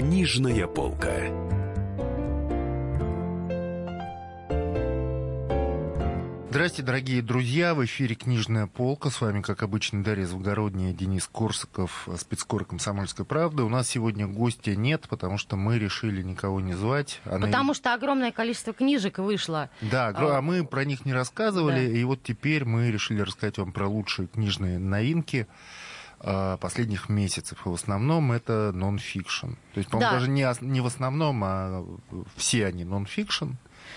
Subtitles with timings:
[0.00, 1.12] Книжная полка.
[6.48, 7.74] Здравствуйте, дорогие друзья!
[7.74, 9.10] В эфире «Книжная полка».
[9.10, 13.62] С вами, как обычно, Дарья Завгородняя, Денис Корсаков, спецкор «Комсомольской правды».
[13.62, 17.20] У нас сегодня гостя нет, потому что мы решили никого не звать.
[17.26, 17.48] Она...
[17.48, 19.68] Потому что огромное количество книжек вышло.
[19.82, 21.92] Да, а мы про них не рассказывали, да.
[21.98, 25.89] и вот теперь мы решили рассказать вам про лучшие книжные новинки а,
[26.20, 27.64] последних месяцев.
[27.64, 29.52] И в основном это нон-фикшн.
[29.72, 30.18] То есть, по-моему, да.
[30.18, 31.84] даже не, не в основном, а
[32.36, 33.52] все они нон-фикшн.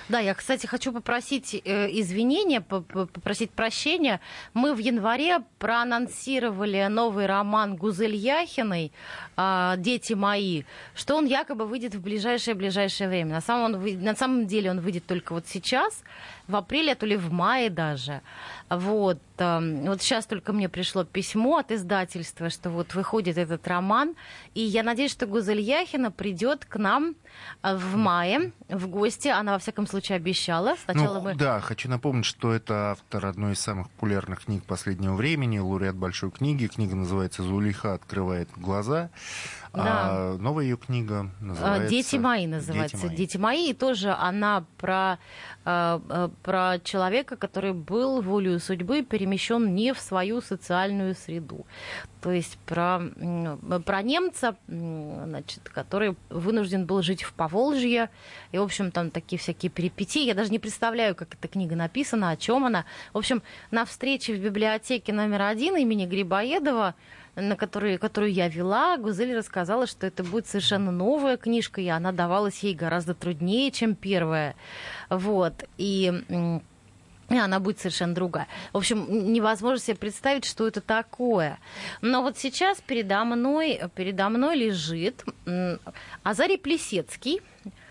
[0.09, 4.20] Да, я, кстати, хочу попросить э, извинения, попросить прощения.
[4.53, 8.91] Мы в январе проанонсировали новый роман Гузель Яхиной
[9.37, 13.35] э, «Дети мои», что он якобы выйдет в ближайшее-ближайшее время.
[13.35, 16.03] На самом, он, на самом деле он выйдет только вот сейчас,
[16.47, 18.21] в апреле, а то ли в мае даже.
[18.70, 19.20] Вот.
[19.38, 24.15] Эм, вот сейчас только мне пришло письмо от издательства, что вот выходит этот роман,
[24.53, 27.15] и я надеюсь, что Гузель Яхина придет к нам
[27.62, 29.29] э, в мае в гости.
[29.29, 30.76] Она, во всяком случае, обещала.
[30.84, 31.35] Сначала ну, мы...
[31.35, 36.31] Да, хочу напомнить, что это автор одной из самых популярных книг последнего времени, лауреат большой
[36.31, 36.68] книги.
[36.68, 39.09] Книга называется «Зулиха открывает глаза».
[39.74, 39.84] Да.
[39.85, 41.90] А новая ее книга называется...
[41.90, 42.98] «Дети мои» называется.
[42.98, 43.18] «Дети мои».
[43.18, 43.70] «Дети мои».
[43.71, 45.18] И тоже она про,
[45.65, 51.65] э, э, про человека, который был волею судьбы перемещен не в свою социальную среду.
[52.21, 53.02] То есть про,
[53.85, 58.12] про немца, значит, который вынужден был жить в Поволжье.
[58.52, 60.26] И, в общем, там такие всякие перипетии.
[60.26, 62.85] Я даже не представляю, как эта книга написана, о чем она.
[63.12, 66.96] В общем, на встрече в библиотеке номер один имени Грибоедова
[67.35, 72.12] на которую, которую я вела, Гузель рассказала, что это будет совершенно новая книжка, и она
[72.12, 74.56] давалась ей гораздо труднее, чем первая.
[75.09, 75.66] Вот.
[75.78, 76.12] И
[77.29, 78.47] и она будет совершенно другая.
[78.73, 81.57] В общем, невозможно себе представить, что это такое.
[82.01, 85.23] Но вот сейчас передо мной, передо мной лежит
[86.22, 87.41] Азарий Плесецкий,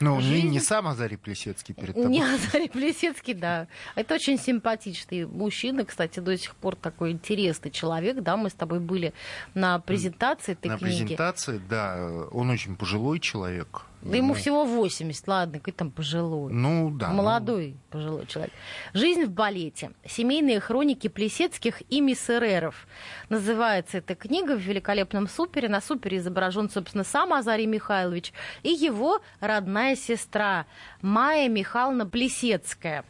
[0.01, 0.47] ну, жизнь...
[0.47, 2.11] не, не сам Азарий Плесецкий перед тобой.
[2.11, 3.69] Не Азарий Плесецкий, да.
[3.95, 8.81] Это очень симпатичный мужчина, кстати, до сих пор такой интересный человек, да, мы с тобой
[8.81, 9.13] были
[9.55, 10.91] на презентации этой на книги.
[10.91, 13.83] На презентации, да, он очень пожилой человек.
[14.03, 16.53] Да ему всего 80, ладно, какой там пожилой.
[16.53, 17.11] Ну, да.
[17.11, 17.17] Ну.
[17.19, 17.77] Молодой ну...
[17.91, 18.53] пожилой человек.
[18.93, 19.93] «Жизнь в балете.
[20.05, 22.89] Семейные хроники Плесецких и миссереров».
[23.29, 25.69] Называется эта книга в великолепном супере.
[25.69, 28.33] На супере изображен, собственно, сам Азарий Михайлович
[28.65, 30.67] и его родная сестра
[31.01, 33.05] Майя Михайловна Плесецкая.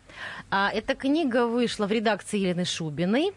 [0.50, 3.32] А, эта книга вышла в редакции Елены Шубиной.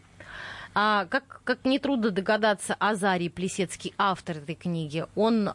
[0.73, 5.49] А, как, как нетрудно догадаться, Азарий Плесецкий, автор этой книги, он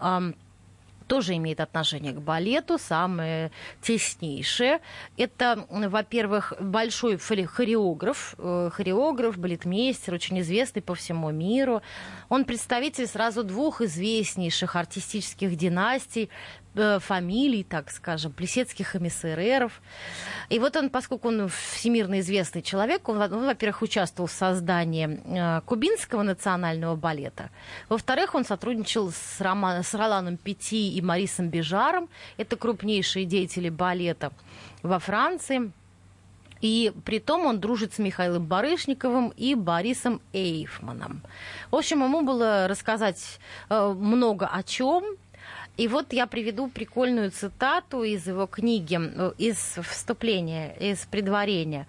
[1.11, 3.51] тоже имеет отношение к балету, самое
[3.83, 4.79] теснейшее.
[5.17, 11.83] Это, во-первых, большой хореограф, э, хореограф, балетмейстер, очень известный по всему миру.
[12.29, 16.31] Он представитель сразу двух известнейших артистических династий,
[16.75, 19.81] фамилий, так скажем, плесецких эмиссереров.
[20.49, 25.61] И вот он, поскольку он всемирно известный человек, он, он во-первых, участвовал в создании э,
[25.63, 27.51] кубинского национального балета,
[27.89, 34.33] во-вторых, он сотрудничал с, Роман, с Роланом Пяти и Марисом Бежаром, это крупнейшие деятели балета
[34.83, 35.73] во Франции.
[36.61, 41.23] И при том он дружит с Михаилом Барышниковым и Борисом Эйфманом.
[41.71, 45.17] В общем, ему было рассказать э, много о чем,
[45.77, 51.87] и вот я приведу прикольную цитату из его книги, э, из вступления, из предварения.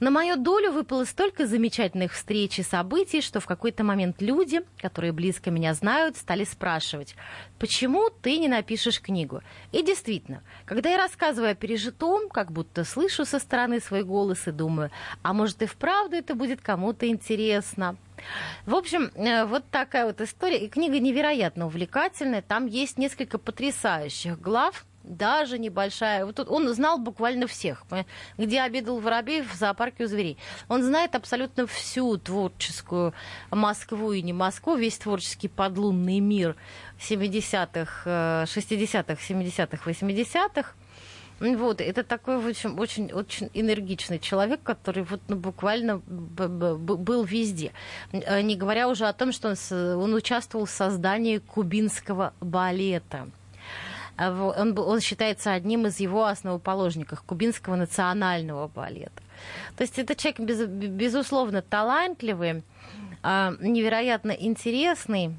[0.00, 5.12] На мою долю выпало столько замечательных встреч и событий, что в какой-то момент люди, которые
[5.12, 7.14] близко меня знают, стали спрашивать,
[7.58, 9.42] почему ты не напишешь книгу?
[9.72, 14.52] И действительно, когда я рассказываю о пережитом, как будто слышу со стороны свой голос и
[14.52, 14.90] думаю,
[15.20, 17.96] а может и вправду это будет кому-то интересно.
[18.64, 20.64] В общем, э, вот такая вот история.
[20.64, 22.42] И книга невероятно увлекательная.
[22.42, 26.24] Там есть несколько потрясающих глав, даже небольшая.
[26.24, 27.84] Вот тут он знал буквально всех.
[28.38, 30.38] Где обедал Воробей в зоопарке у зверей.
[30.68, 33.12] Он знает абсолютно всю творческую
[33.50, 36.56] Москву и не Москву, весь творческий подлунный мир
[36.98, 40.74] 70-х, 60-х, 70-х, 80-х.
[41.40, 47.72] Вот, это такой очень, очень, очень энергичный человек, который вот ну, буквально был везде.
[48.12, 53.26] Э, не говоря уже о том, что он, он участвовал в создании кубинского балета.
[54.20, 59.22] А он, он считается одним из его основоположников кубинского национального балета.
[59.78, 62.62] То есть это человек, без, безусловно, талантливый,
[63.22, 65.34] а, невероятно интересный,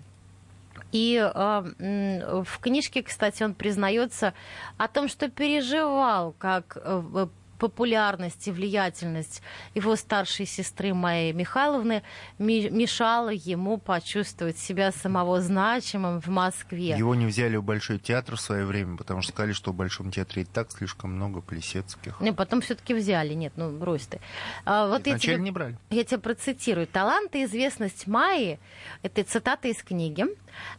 [0.91, 4.33] и э, в книжке, кстати, он признается
[4.77, 7.27] о том, что переживал, как э,
[7.61, 9.43] популярность и влиятельность
[9.75, 12.01] его старшей сестры Майи Михайловны
[12.39, 16.97] мешала ему почувствовать себя самого значимым в Москве.
[16.97, 20.09] Его не взяли в Большой театр в свое время, потому что сказали, что в Большом
[20.09, 22.19] театре и так слишком много плесецких.
[22.19, 23.35] Ну, потом все-таки взяли.
[23.35, 24.19] Нет, ну брось ты.
[24.65, 25.77] А, вот я тебе, не брали.
[25.91, 26.87] Я тебя процитирую.
[26.87, 28.59] Талант и известность Майи,
[29.03, 30.25] это цитата из книги,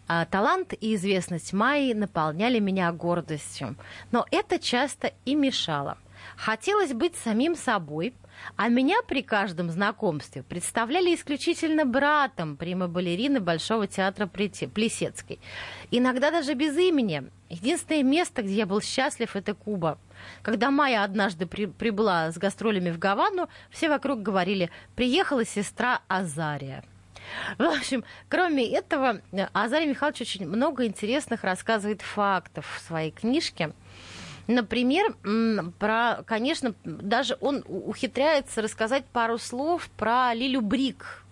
[0.08, 3.76] а, талант и известность Майи наполняли меня гордостью.
[4.10, 5.96] Но это часто и мешало.
[6.44, 8.14] Хотелось быть самим собой,
[8.56, 15.38] а меня при каждом знакомстве представляли исключительно братом прима-балерины Большого театра Плесецкой.
[15.92, 17.30] Иногда даже без имени.
[17.48, 19.98] Единственное место, где я был счастлив, это Куба.
[20.42, 26.82] Когда Майя однажды при, прибыла с гастролями в Гавану, все вокруг говорили «приехала сестра Азария».
[27.56, 29.20] В общем, кроме этого,
[29.52, 33.72] Азарий Михайлович очень много интересных рассказывает фактов в своей книжке.
[34.46, 35.14] Например,
[35.78, 41.24] про, конечно, даже он ухитряется рассказать пару слов про Лилю Брик,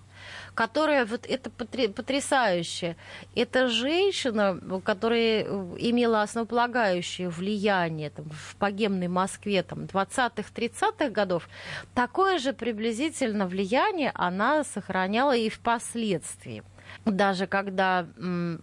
[0.54, 2.96] которая вот это потрясающе.
[3.34, 11.48] Это женщина, которая имела основополагающее влияние там, в богемной Москве там, 20-х, 30-х годов.
[11.94, 16.62] Такое же приблизительно влияние она сохраняла и впоследствии
[17.04, 18.06] даже когда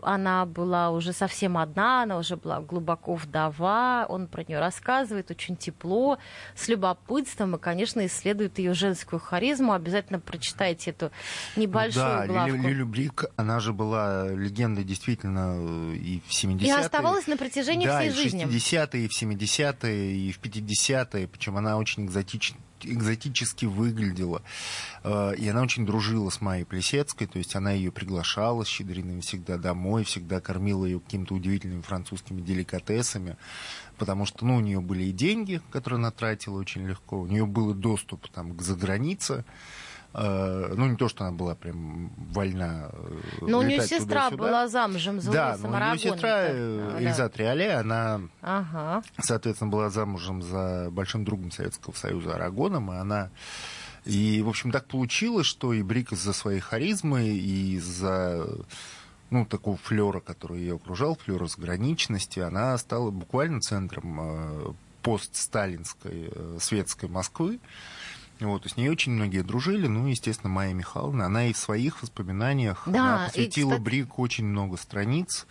[0.03, 5.56] она была уже совсем одна, она уже была глубоко вдова, он про нее рассказывает очень
[5.56, 6.18] тепло,
[6.56, 9.74] с любопытством и, конечно, исследует ее женскую харизму.
[9.74, 11.12] Обязательно прочитайте эту
[11.56, 12.56] небольшую да, главку.
[12.56, 16.68] Лили, Лили Брик, она же была легендой действительно и в 70-е.
[16.68, 18.44] И оставалась на протяжении да, всей жизни.
[18.44, 24.41] и в 60-е, и в 70-е, и в 50-е, причем она очень экзотична экзотически выглядела.
[25.03, 29.21] Э, и она очень дружила с Майей Плесецкой, то есть она ее приглашала с Щедриным
[29.21, 33.38] всегда домой, всегда кормила ее какими-то удивительными французскими деликатесами,
[33.97, 37.45] потому что ну, у нее были и деньги, которые она тратила очень легко, у нее
[37.45, 39.45] был доступ там, к загранице,
[40.19, 45.21] ну, не то, что она была прям вольна э, Но у нее сестра была замужем
[45.21, 49.03] за Да, но у нее сестра э, Эльза Триоле, она, ага.
[49.19, 53.29] соответственно, была замужем за большим другом Советского Союза Арагоном, и она...
[54.05, 58.47] И, в общем, так получилось, что и Брик из-за своей харизмы, и из-за
[59.29, 67.59] ну, такого флера, который ее окружал, флера заграничности, она стала буквально центром постсталинской светской Москвы.
[68.39, 72.01] Вот, есть с ней очень многие дружили, ну, естественно, Майя Михайловна, она и в своих
[72.01, 73.83] воспоминаниях да, она посвятила и, кстати...
[73.83, 75.47] Брик очень много страниц,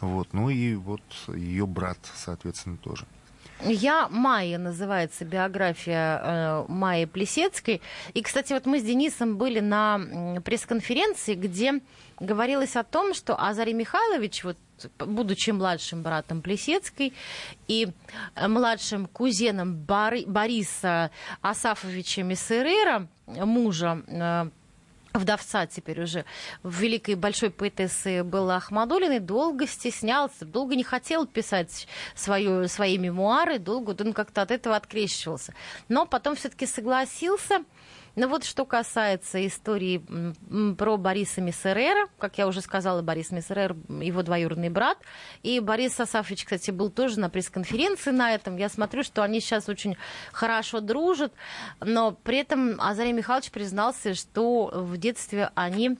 [0.00, 3.06] вот, ну и вот ее брат, соответственно, тоже.
[3.64, 7.80] Я Майя называется биография э, Майи Плесецкой.
[8.12, 10.00] И, кстати, вот мы с Денисом были на
[10.44, 11.80] пресс-конференции, где
[12.18, 14.56] говорилось о том, что Азарий Михайлович, вот
[14.98, 17.12] будучи младшим братом Плесецкой
[17.68, 17.88] и
[18.34, 21.10] э, младшим кузеном Бори, Бориса
[21.40, 24.50] Асафовича Мессерера, мужа э,
[25.14, 26.24] вдовца теперь уже
[26.62, 33.58] в великой большой поэтессы Беллы Ахмадулиной, долго стеснялся, долго не хотел писать свою, свои мемуары,
[33.58, 35.54] долго он как-то от этого открещивался.
[35.88, 37.64] Но потом все-таки согласился,
[38.14, 40.04] ну вот что касается истории
[40.74, 44.98] про Бориса Миссерера, как я уже сказала, Борис Миссерер, его двоюродный брат,
[45.42, 48.56] и Борис Сасафович, кстати, был тоже на пресс-конференции на этом.
[48.56, 49.96] Я смотрю, что они сейчас очень
[50.32, 51.32] хорошо дружат,
[51.80, 55.96] но при этом Азарий Михайлович признался, что в детстве они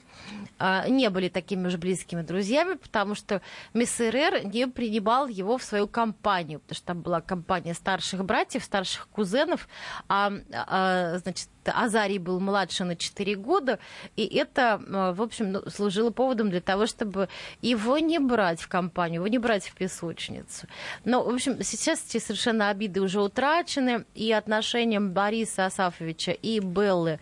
[0.59, 3.41] а, не были такими уж близкими друзьями, потому что
[3.73, 9.09] Миссерер не принимал его в свою компанию, потому что там была компания старших братьев, старших
[9.09, 9.67] кузенов,
[10.09, 13.79] а, а значит, Азарий был младше на 4 года,
[14.17, 17.29] и это, э, в общем, ну, служило поводом для того, чтобы
[17.61, 20.67] его не брать в компанию, его не брать в песочницу.
[21.05, 27.19] Но, в общем, сейчас эти совершенно обиды уже утрачены, и отношениям Бориса Асафовича и Беллы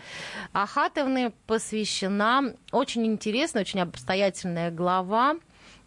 [0.52, 5.36] Ахатовны посвящена очень интересная, очень обстоятельная глава,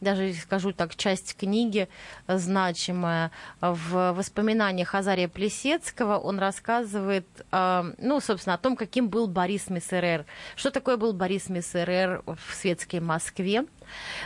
[0.04, 1.88] даже скажу так, часть книги
[2.28, 3.32] значимая.
[3.62, 10.26] В воспоминаниях Азария Плесецкого он рассказывает, э, ну, собственно, о том, каким был Борис Мессерер.
[10.56, 13.66] Что такое был Борис Мессерер в светской Москве.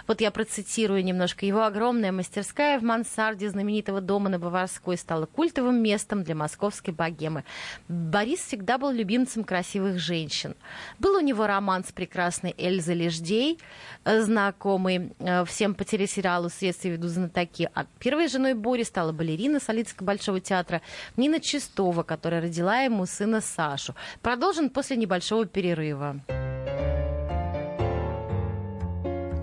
[0.08, 1.46] Вот я процитирую немножко.
[1.46, 7.44] Его огромная мастерская в мансарде знаменитого дома на Баварской стала культовым местом для московской богемы.
[7.88, 10.56] Борис всегда был любимцем красивых женщин.
[11.00, 13.60] Был у него роман с прекрасной Эльзой Леждей,
[14.06, 17.70] э, знакомый э, всем по телесериалу «Следствие ведут знатоки».
[17.74, 20.82] А первой женой Бори стала балерина Солицкого Большого театра
[21.16, 23.96] Нина Чистова, которая родила ему сына Сашу.
[24.22, 26.22] Продолжен после небольшого перерыва.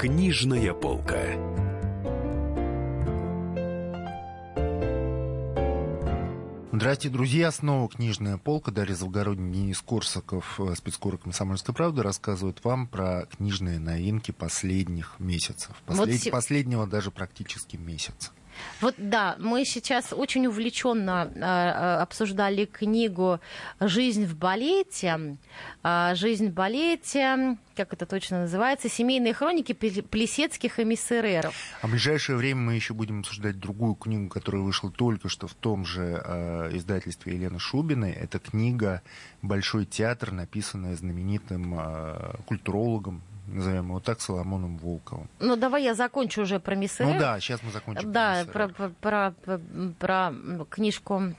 [0.00, 1.20] Книжная полка.
[6.72, 7.50] Здравствуйте, друзья.
[7.50, 8.70] Снова книжная полка.
[8.70, 15.76] Дарья Завгородний, Денис Корсаков, э, спецкор «Комсомольской правды» рассказывают вам про книжные новинки последних месяцев.
[15.84, 16.24] Послед...
[16.24, 16.32] Вот...
[16.32, 18.30] Последнего даже практически месяца.
[18.80, 23.40] Вот да, мы сейчас очень увлеченно э, обсуждали книгу
[23.80, 25.36] «Жизнь в балете».
[25.82, 31.54] Э, «Жизнь в балете», как это точно называется, «Семейные хроники плесецких эмиссереров».
[31.82, 35.54] А в ближайшее время мы еще будем обсуждать другую книгу, которая вышла только что в
[35.54, 38.12] том же э, издательстве Елены Шубиной.
[38.12, 39.02] Это книга
[39.42, 43.22] «Большой театр», написанная знаменитым э, культурологом
[43.54, 45.28] назовем его так, Соломоном Волковым.
[45.38, 47.08] Ну, давай я закончу уже про Миссера.
[47.08, 48.12] Ну да, сейчас мы закончим.
[48.12, 49.34] Да, про, про, про,
[49.98, 50.34] про
[50.70, 51.34] книжку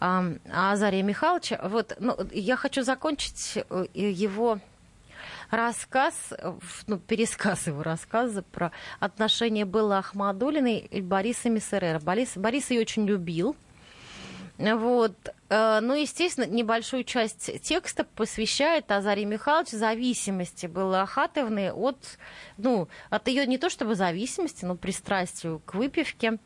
[0.00, 1.60] Азария Михайловича.
[1.62, 4.58] Вот, ну, я хочу закончить э, его
[5.50, 6.32] рассказ,
[6.86, 12.00] ну, пересказ его рассказа про отношения Беллы Ахмадулиной и Бориса Миссерера.
[12.00, 13.56] Борис, Борис ее очень любил.
[14.60, 15.14] Вот.
[15.48, 21.96] Э, ну, естественно, небольшую часть текста посвящает Азарии Михайлович зависимости Беллы Ахатовны от,
[22.58, 26.38] ну, от ее не то чтобы зависимости, но пристрастию к выпивке.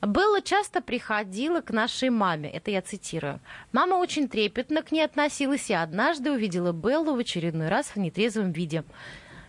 [0.00, 3.40] Белла часто приходила к нашей маме, это я цитирую.
[3.72, 8.52] Мама очень трепетно к ней относилась и однажды увидела Беллу в очередной раз в нетрезвом
[8.52, 8.84] виде.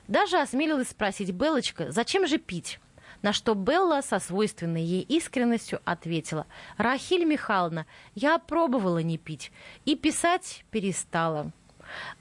[0.07, 2.79] Даже осмелилась спросить, Белочка, зачем же пить?
[3.21, 6.45] На что Белла со свойственной ей искренностью ответила,
[6.77, 9.51] «Рахиль Михайловна, я пробовала не пить
[9.85, 11.51] и писать перестала».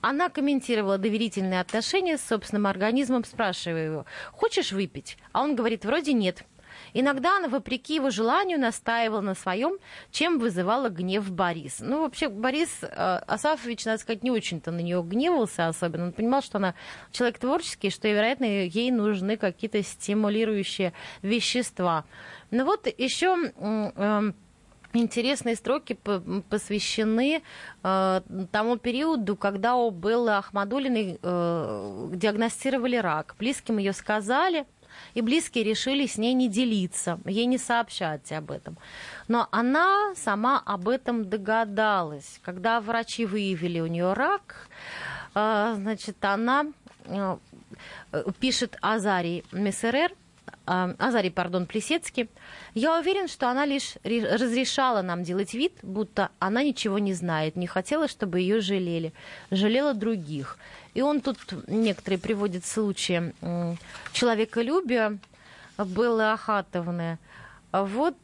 [0.01, 6.13] Она комментировала доверительные отношения с собственным организмом, спрашивая его, «Хочешь выпить?» А он говорит, «Вроде
[6.13, 6.45] нет».
[6.95, 9.79] Иногда она, вопреки его желанию, настаивала на своем,
[10.11, 11.85] чем вызывала гнев Бориса.
[11.85, 16.05] Ну, вообще, Борис э, Асафович, надо сказать, не очень-то на нее гневался особенно.
[16.05, 16.75] Он понимал, что она
[17.11, 22.05] человек творческий, что, вероятно, ей нужны какие-то стимулирующие вещества.
[22.51, 24.35] Ну вот еще эм,
[24.93, 25.99] интересные строки
[26.49, 27.43] посвящены
[27.83, 28.21] э,
[28.53, 33.35] тому периоду, когда у Беллы Ахмадулиной э, диагностировали рак.
[33.39, 34.67] Близким ее сказали,
[35.15, 38.77] и близкие решили с ней не делиться, ей не сообщать об этом.
[39.29, 42.41] Но она сама об этом догадалась.
[42.43, 44.69] Когда врачи выявили у нее рак,
[45.35, 46.67] э, значит, она
[47.07, 47.37] э,
[48.41, 50.13] пишет Азарий Мессерер,
[50.67, 52.29] э, Азарий, пардон, Плесецкий,
[52.75, 57.67] я уверен, что она лишь разрешала нам делать вид, будто она ничего не знает, не
[57.67, 59.13] хотела, чтобы ее жалели,
[59.51, 60.59] жалела других.
[60.95, 63.35] И он тут некоторые приводит случаи
[64.13, 65.19] человеколюбия
[65.79, 67.19] Беллы Ахатовны.
[67.73, 68.15] Вот,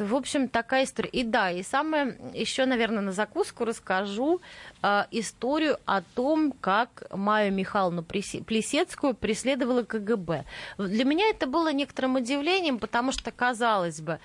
[0.00, 1.10] в общем, такая история.
[1.10, 4.40] И да, и самое, еще, наверное, на закуску расскажу
[4.82, 10.44] э, историю о том, как Майю Михайловну Плесецкую преследовала КГБ.
[10.78, 14.18] Для меня это было некоторым удивлением, потому что, казалось бы,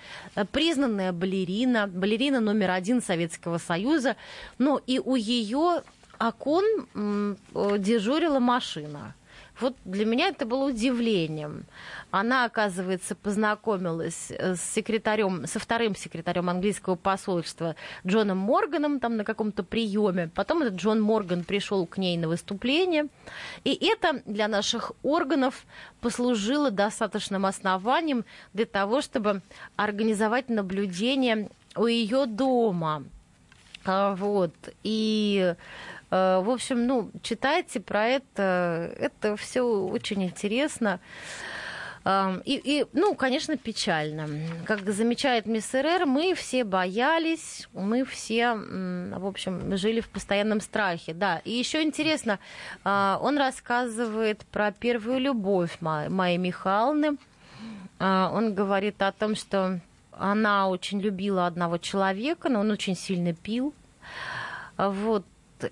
[0.52, 4.16] признанная балерина, балерина номер один Советского Союза,
[4.58, 5.84] но и у ее
[6.27, 7.38] окон
[7.80, 9.13] дежурила машина.
[9.60, 11.65] Вот для меня это было удивлением.
[12.10, 17.75] Она, оказывается, познакомилась с секретарем, со вторым секретарем английского посольства
[18.06, 20.32] Джоном Морганом там на каком-то приеме.
[20.34, 23.08] Потом этот Джон Морган пришел к ней на выступление.
[23.63, 25.65] И это для наших органов
[26.01, 29.42] послужило достаточным основанием для того, чтобы
[29.75, 33.03] организовать наблюдение у ее дома.
[33.86, 34.53] А, вот.
[34.84, 35.56] И Э,
[36.13, 38.93] в общем, ну, читайте про это.
[39.00, 41.00] Это все очень интересно.
[42.05, 44.27] И, и, ну, конечно, печально.
[44.65, 51.13] Как замечает мисс РР, мы все боялись, мы все, в общем, жили в постоянном страхе.
[51.13, 52.39] Да, и еще интересно,
[52.84, 57.17] а, он рассказывает про первую любовь Майи Михайловны.
[58.00, 59.79] А, он говорит о том, что
[60.12, 63.74] она очень любила одного человека, но он очень сильно пил.
[64.77, 65.25] Вот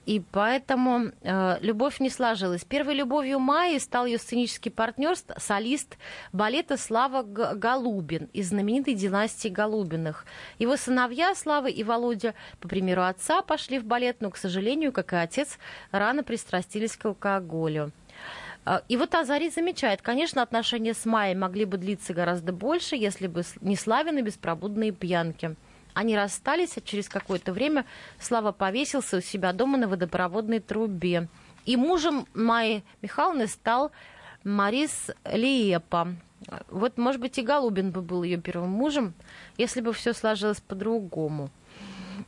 [0.06, 2.64] и поэтому э, любовь не сложилась.
[2.64, 5.98] Первой любовью Майи стал ее сценический партнер, солист
[6.34, 10.26] балета Слава Голубин из знаменитой династии Голубиных.
[10.60, 15.14] Его сыновья Слава и Володя, по примеру отца, пошли в балет, но, к сожалению, как
[15.14, 15.58] и отец,
[15.92, 17.92] рано пристрастились к алкоголю.
[18.64, 23.28] А, и вот Азари замечает, конечно, отношения с Майей могли бы длиться гораздо больше, если
[23.28, 25.56] бы не Славины беспробудные пьянки.
[25.94, 27.86] Они расстались, а через какое-то время
[28.20, 31.28] Слава повесился у себя дома на водопроводной трубе.
[31.66, 33.92] И мужем Майи Михайловны стал
[34.44, 36.16] Марис Лиепа.
[36.70, 39.14] Вот, может быть, и Голубин бы был ее первым мужем,
[39.58, 41.52] если бы все сложилось по-другому.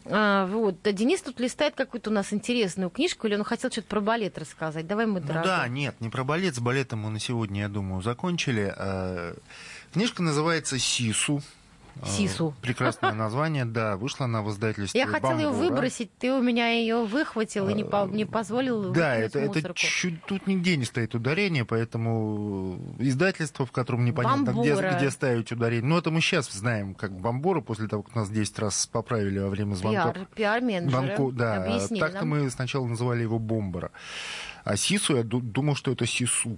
[0.06, 0.76] А, вот.
[0.84, 4.86] Денис тут листает какую-то у нас интересную книжку, или он хотел что-то про балет рассказать.
[4.86, 5.42] Давай мы, дорогой.
[5.42, 6.56] Ну да, нет, не про балет.
[6.56, 8.74] С балетом мы на сегодня, я думаю, закончили.
[8.76, 9.36] А,
[9.94, 11.42] книжка называется «Сису».
[12.02, 12.54] А, Сису.
[12.62, 13.98] Прекрасное название, да.
[13.98, 17.84] Вышла она в издательстве Я хотела ее выбросить, ты у меня ее выхватил и не,
[17.84, 23.72] по, не позволил Да, это, это чуть, тут нигде не стоит ударение, поэтому издательство, в
[23.72, 25.88] котором непонятно, где, где ставить ударение.
[25.88, 29.50] Ну, это мы сейчас знаем, как бомбора, после того, как нас 10 раз поправили во
[29.50, 30.14] время звонков.
[30.36, 31.80] Пиар, пиар да.
[32.00, 33.92] Так-то мы сначала называли его бомбора.
[34.64, 36.58] А Сису, я думал, что это Сису.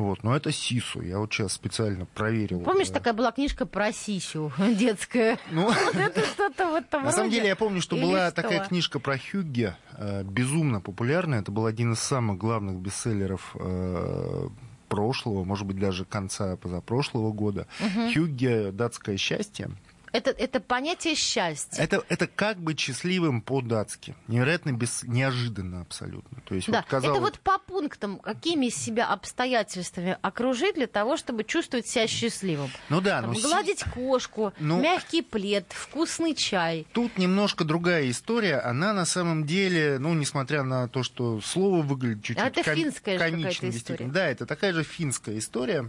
[0.00, 1.02] Вот, но это Сису.
[1.02, 2.60] Я вот сейчас специально проверил.
[2.60, 5.38] Помнишь, такая была книжка про Сисю детская?
[5.50, 8.98] Ну, вот это что-то в этом На самом деле, я помню, что была такая книжка
[8.98, 11.40] про Хюгге, э, безумно популярная.
[11.40, 14.48] Это был один из самых главных бестселлеров э,
[14.88, 17.66] прошлого, может быть, даже конца позапрошлого года.
[17.80, 18.14] Угу.
[18.14, 19.70] Хюгге «Датское счастье».
[20.12, 21.82] Это, это понятие счастья.
[21.82, 24.14] Это, это как быть счастливым по-датски.
[24.28, 26.40] Невероятно, без, неожиданно абсолютно.
[26.42, 26.80] То есть, да.
[26.80, 27.16] вот, казалось...
[27.16, 32.70] Это вот по пунктам, какими себя обстоятельствами окружить для того, чтобы чувствовать себя счастливым.
[32.88, 33.22] Ну да.
[33.22, 33.40] Там, но...
[33.40, 34.80] Гладить кошку, ну...
[34.80, 36.86] мягкий плед, вкусный чай.
[36.92, 38.58] Тут немножко другая история.
[38.58, 42.74] Она на самом деле, ну, несмотря на то, что слово выглядит чуть-чуть а это ком...
[42.74, 44.06] финская комично, история.
[44.06, 45.88] Да, это такая же финская история.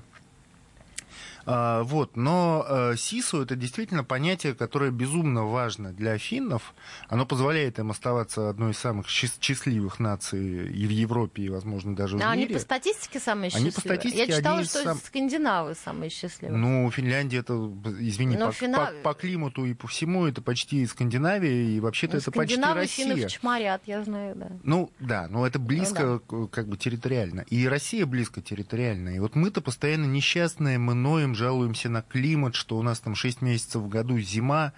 [1.45, 6.73] А, вот, но э, СИСу это действительно понятие, которое безумно важно для финнов.
[7.07, 12.17] Оно позволяет им оставаться одной из самых счастливых наций и в Европе, и, возможно, даже
[12.17, 12.45] в а мире.
[12.45, 13.69] они по статистике самые счастливые?
[13.69, 14.97] Они по статистике Я читала, что сам...
[14.97, 16.57] скандинавы самые счастливые.
[16.57, 17.53] Ну, Финляндия это,
[17.99, 18.91] извини, по, фина...
[19.03, 23.15] по, по климату и по всему это почти Скандинавия, и вообще-то ну, это почти Россия.
[23.15, 24.51] финнов чморят, я знаю, да.
[24.63, 26.47] Ну, да, но это близко ну, да.
[26.47, 27.41] как бы территориально.
[27.49, 29.09] И Россия близко территориально.
[29.09, 33.15] И вот мы-то постоянно несчастные, мы ноем ноем, жалуемся на климат, что у нас там
[33.15, 34.73] 6 месяцев в году зима,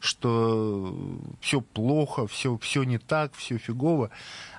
[0.00, 0.94] что
[1.40, 4.10] все плохо, все, все не так, все фигово.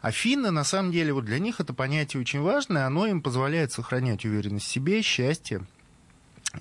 [0.02, 3.72] А финны, на самом деле, вот для них это понятие очень важное, оно им позволяет
[3.72, 5.62] сохранять уверенность в себе, счастье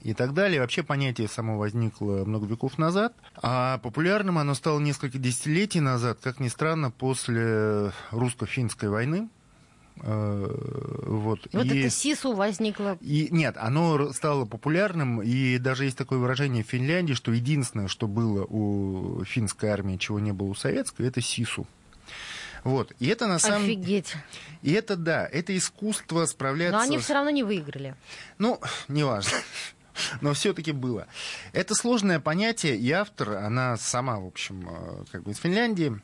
[0.03, 0.61] и так далее.
[0.61, 6.41] Вообще понятие само возникло много веков назад, а популярным оно стало несколько десятилетий назад, как
[6.41, 9.29] ни странно, после русско-финской войны,
[9.97, 12.99] вот, вот и, это СИСу возникло.
[13.01, 18.09] И, нет, оно стало популярным, и даже есть такое выражение в Финляндии, что единственное, что
[18.09, 21.67] было у финской армии, чего не было у советской, это СИСу.
[22.65, 22.93] Вот.
[22.99, 24.17] И это на самом Офигеть.
[24.63, 26.79] И это да, это искусство справляться.
[26.79, 27.95] Но они все равно не выиграли.
[28.39, 29.33] Ну, неважно.
[30.21, 31.07] Но все-таки было.
[31.53, 36.01] Это сложное понятие, и автор, она сама, в общем, э, как бы из Финляндии,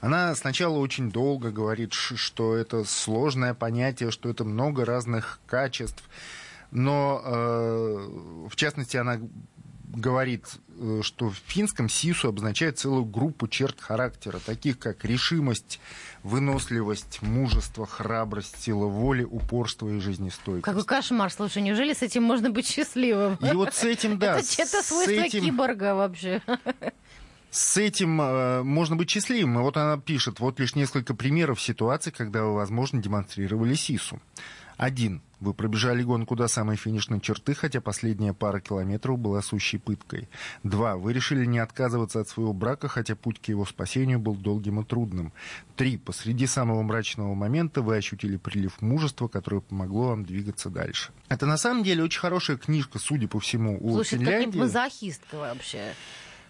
[0.00, 6.02] она сначала очень долго говорит, что это сложное понятие, что это много разных качеств.
[6.70, 9.18] Но, э, в частности, она
[9.94, 10.46] говорит,
[10.78, 15.80] э, что в финском сису обозначает целую группу черт характера, таких как решимость,
[16.22, 20.64] выносливость, мужество, храбрость, сила воли, упорство и жизнестойкость.
[20.64, 23.36] Какой кошмар, слушай, неужели с этим можно быть счастливым?
[23.36, 24.38] И вот с этим, да.
[24.38, 25.44] Это, это свойство этим...
[25.44, 26.40] киборга вообще
[27.52, 29.58] с этим э, можно быть счастливым.
[29.58, 34.20] И вот она пишет, вот лишь несколько примеров ситуаций, когда вы, возможно, демонстрировали СИСу.
[34.78, 35.20] Один.
[35.38, 40.30] Вы пробежали гонку до самой финишной черты, хотя последняя пара километров была сущей пыткой.
[40.62, 40.96] Два.
[40.96, 44.84] Вы решили не отказываться от своего брака, хотя путь к его спасению был долгим и
[44.84, 45.32] трудным.
[45.76, 45.98] Три.
[45.98, 51.12] Посреди самого мрачного момента вы ощутили прилив мужества, которое помогло вам двигаться дальше.
[51.28, 54.52] Это на самом деле очень хорошая книжка, судя по всему, у Слушай, Финляндии.
[54.52, 55.92] Слушай, мазохистка вообще.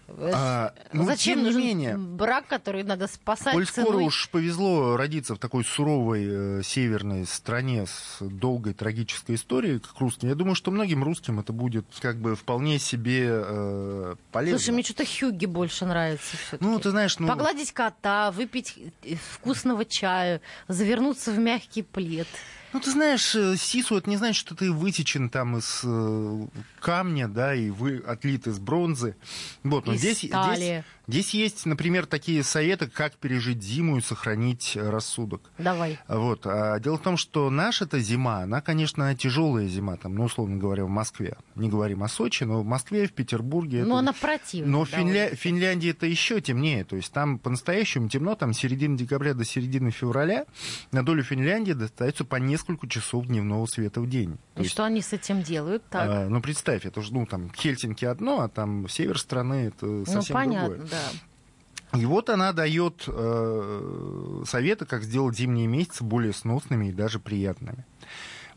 [0.07, 3.53] А, ну, Зачем тем нужен не менее, брак, который надо спасать?
[3.53, 9.79] Коль скоро уж повезло родиться в такой суровой э, северной стране с долгой трагической историей,
[9.79, 14.59] как русским, я думаю, что многим русским это будет как бы вполне себе э, полезно.
[14.59, 16.37] Слушай, мне что-то Хьюги больше нравится.
[16.59, 17.27] Ну, ты знаешь, ну...
[17.27, 22.27] Погладить кота, выпить э, вкусного чая, завернуться в мягкий плед.
[22.73, 26.47] Ну, ты знаешь, э, сису это не значит, что ты вытечен там из э,
[26.79, 29.15] камня, да, и вы отлит из бронзы.
[29.63, 30.55] Вот, но из здесь, стали.
[30.55, 35.51] здесь, Здесь есть, например, такие советы, как пережить зиму и сохранить рассудок.
[35.57, 35.99] Давай.
[36.07, 36.45] Вот.
[36.45, 40.85] А дело в том, что наша-то зима, она, конечно, тяжелая зима, там, ну, условно говоря,
[40.85, 41.37] в Москве.
[41.55, 43.83] Не говорим о Сочи, но в Москве, в Петербурге.
[43.83, 43.99] Ну, это...
[43.99, 44.71] она противная.
[44.71, 45.35] Но в Финля...
[45.35, 46.85] Финляндии это еще темнее.
[46.85, 50.45] То есть там по-настоящему темно, там с середины декабря до середины февраля
[50.91, 54.37] на долю Финляндии достается по несколько часов дневного света в день.
[54.55, 54.71] И есть...
[54.71, 55.83] что они с этим делают?
[55.89, 56.09] Так.
[56.09, 60.05] А, ну, представь, это же, ну, там, Хельсинки одно, а там север страны это ну,
[60.05, 60.92] совсем ну, понятно, другое.
[60.93, 61.99] Да.
[61.99, 67.85] И вот она дает э, советы, как сделать зимние месяцы более сносными и даже приятными.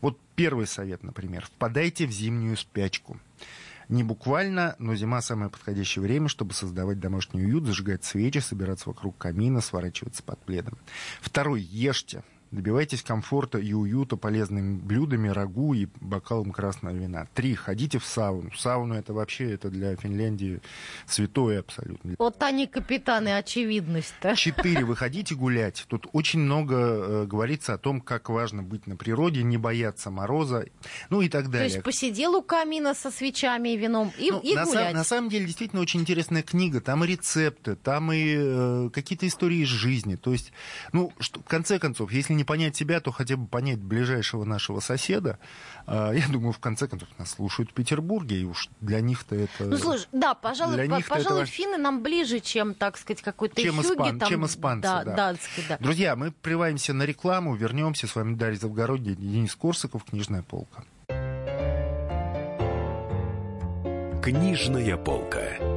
[0.01, 1.45] Вот первый совет, например.
[1.45, 3.19] Впадайте в зимнюю спячку.
[3.89, 9.17] Не буквально, но зима самое подходящее время, чтобы создавать домашний уют, зажигать свечи, собираться вокруг
[9.17, 10.77] камина, сворачиваться под пледом.
[11.21, 11.61] Второй.
[11.61, 12.23] Ешьте.
[12.51, 17.27] Добивайтесь комфорта и уюта полезными блюдами, рагу и бокалом красного вина.
[17.33, 17.55] Три.
[17.55, 18.51] Ходите в сауну.
[18.55, 20.61] Сауна это вообще это для Финляндии
[21.05, 22.15] святое абсолютно.
[22.17, 24.35] Вот они капитаны очевидность-то.
[24.35, 24.85] Четыре.
[24.85, 25.85] Выходите гулять.
[25.87, 30.65] Тут очень много э, говорится о том, как важно быть на природе, не бояться мороза,
[31.09, 31.69] ну и так далее.
[31.69, 34.87] То есть посидел у камина со свечами и вином и, ну, и на гулять.
[34.87, 36.79] Сам, на самом деле действительно очень интересная книга.
[36.79, 40.15] Там и рецепты, там и э, какие-то истории из жизни.
[40.15, 40.53] То есть,
[40.93, 44.79] ну, что, в конце концов, если не понять себя, то хотя бы понять ближайшего нашего
[44.79, 45.39] соседа.
[45.85, 49.65] А, я думаю, в конце концов, нас слушают в Петербурге, и уж для них-то это...
[49.65, 51.51] Ну, слушай, да, пожалуй, по, пожалуй это...
[51.51, 54.19] финны нам ближе, чем, так сказать, какой-то чем, хюги, испан...
[54.19, 55.15] там, чем испанцы, да, да.
[55.15, 55.77] Датский, да.
[55.79, 58.07] Друзья, мы прерываемся на рекламу, вернемся.
[58.07, 60.83] С вами Дарья Завгородняя, Денис Корсаков, «Книжная полка».
[64.21, 65.76] Книжная полка.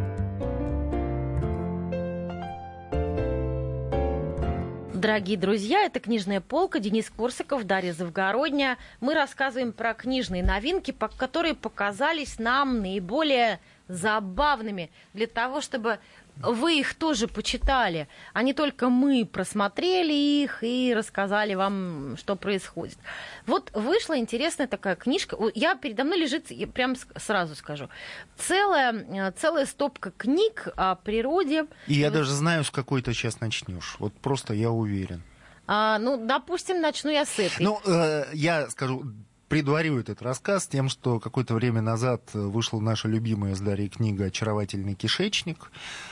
[5.01, 8.77] Дорогие друзья, это «Книжная полка», Денис Корсаков, Дарья Завгородня.
[8.99, 15.97] Мы рассказываем про книжные новинки, которые показались нам наиболее забавными для того, чтобы
[16.37, 22.97] вы их тоже почитали, а не только мы просмотрели их и рассказали вам, что происходит.
[23.45, 25.37] Вот вышла интересная такая книжка.
[25.53, 27.89] Я передо мной лежит, я прям сразу скажу,
[28.37, 31.65] целая, э, целая стопка книг о природе.
[31.87, 33.95] И я даже знаю, с какой ты сейчас начнешь.
[33.99, 35.21] Вот просто я уверен.
[35.67, 37.63] А, ну, допустим, начну я с этой.
[37.63, 39.03] Ну, э, я скажу,
[39.51, 44.95] предварю этот рассказ тем, что какое-то время назад вышла наша любимая с Дарьей книга «Очаровательный
[44.95, 46.10] кишечник», э,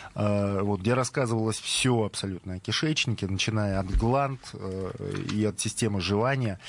[0.62, 6.60] вот, где рассказывалось все абсолютно о кишечнике, начиная от гланд э, и от системы жевания,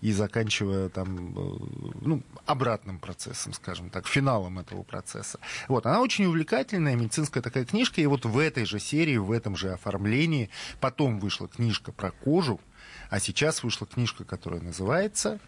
[0.00, 1.58] и заканчивая там, э,
[2.02, 5.38] ну, обратным процессом, скажем так, финалом этого процесса.
[5.68, 9.56] Вот, она очень увлекательная, медицинская такая книжка, и вот в этой же серии, в этом
[9.56, 12.60] же оформлении потом вышла книжка про кожу,
[13.10, 15.40] а сейчас вышла книжка, которая называется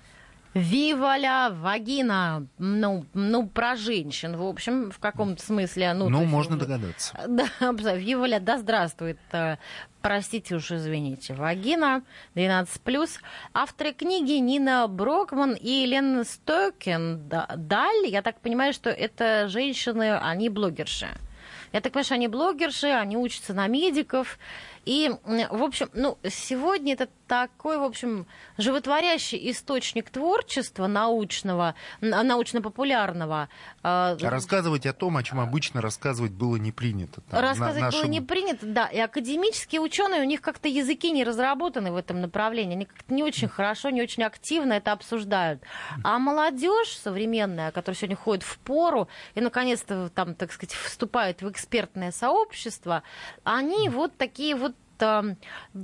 [0.54, 5.92] Виваля вагина, ну, ну, про женщин, в общем, в каком-то смысле.
[5.94, 7.14] Ну, ну можно есть, догадаться.
[7.28, 9.58] Да, Виваля, да здравствует, э,
[10.02, 12.02] простите уж, извините, вагина,
[12.34, 13.08] 12+.
[13.54, 20.48] Авторы книги Нина Брокман и Елена Стокен Даль, я так понимаю, что это женщины, они
[20.48, 21.08] блогерши.
[21.72, 24.38] Я так понимаю, что они блогерши, они учатся на медиков,
[24.84, 28.26] и, в общем, ну, сегодня это такой, в общем,
[28.58, 33.48] животворящий источник творчества научного, научно-популярного.
[33.84, 37.20] А, рассказывать о том, о чем обычно рассказывать было не принято.
[37.30, 38.00] Там, рассказывать нашем...
[38.00, 38.86] было не принято, да.
[38.86, 42.74] И академические ученые, у них как-то языки не разработаны в этом направлении.
[42.74, 45.62] Они как-то не очень хорошо, не очень активно это обсуждают.
[46.02, 51.48] А молодежь современная, которая сегодня ходит в пору и, наконец-то, там, так сказать, вступает в
[51.48, 53.04] экспертное сообщество,
[53.44, 55.36] они вот такие вот это...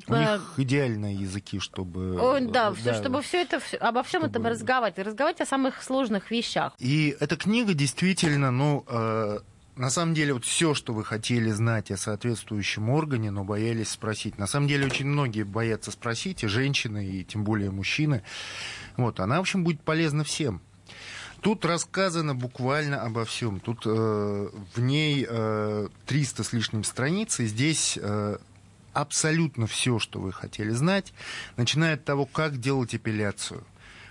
[0.09, 2.19] У них идеальные языки, чтобы...
[2.21, 4.31] О, да, да, чтобы все это, обо всем чтобы...
[4.31, 6.73] этом разговаривать, и разговаривать о самых сложных вещах.
[6.79, 9.39] И эта книга действительно, ну, э,
[9.77, 14.39] на самом деле, вот все, что вы хотели знать о соответствующем органе, но боялись спросить.
[14.39, 18.23] На самом деле, очень многие боятся спросить, и женщины, и тем более мужчины.
[18.97, 20.61] Вот, она, в общем, будет полезна всем.
[21.43, 23.61] Тут рассказано буквально обо всем.
[23.61, 23.89] Тут э,
[24.75, 28.39] в ней э, 300 с лишним страниц, и здесь э,
[28.97, 31.13] абсолютно все, что вы хотели знать,
[31.57, 33.63] начиная от того, как делать эпиляцию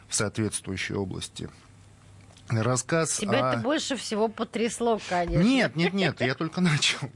[0.07, 1.49] в соответствующей области.
[2.49, 3.53] Рассказ Тебя о...
[3.53, 5.41] это больше всего потрясло, конечно.
[5.41, 6.99] Нет, нет, нет, я только начал.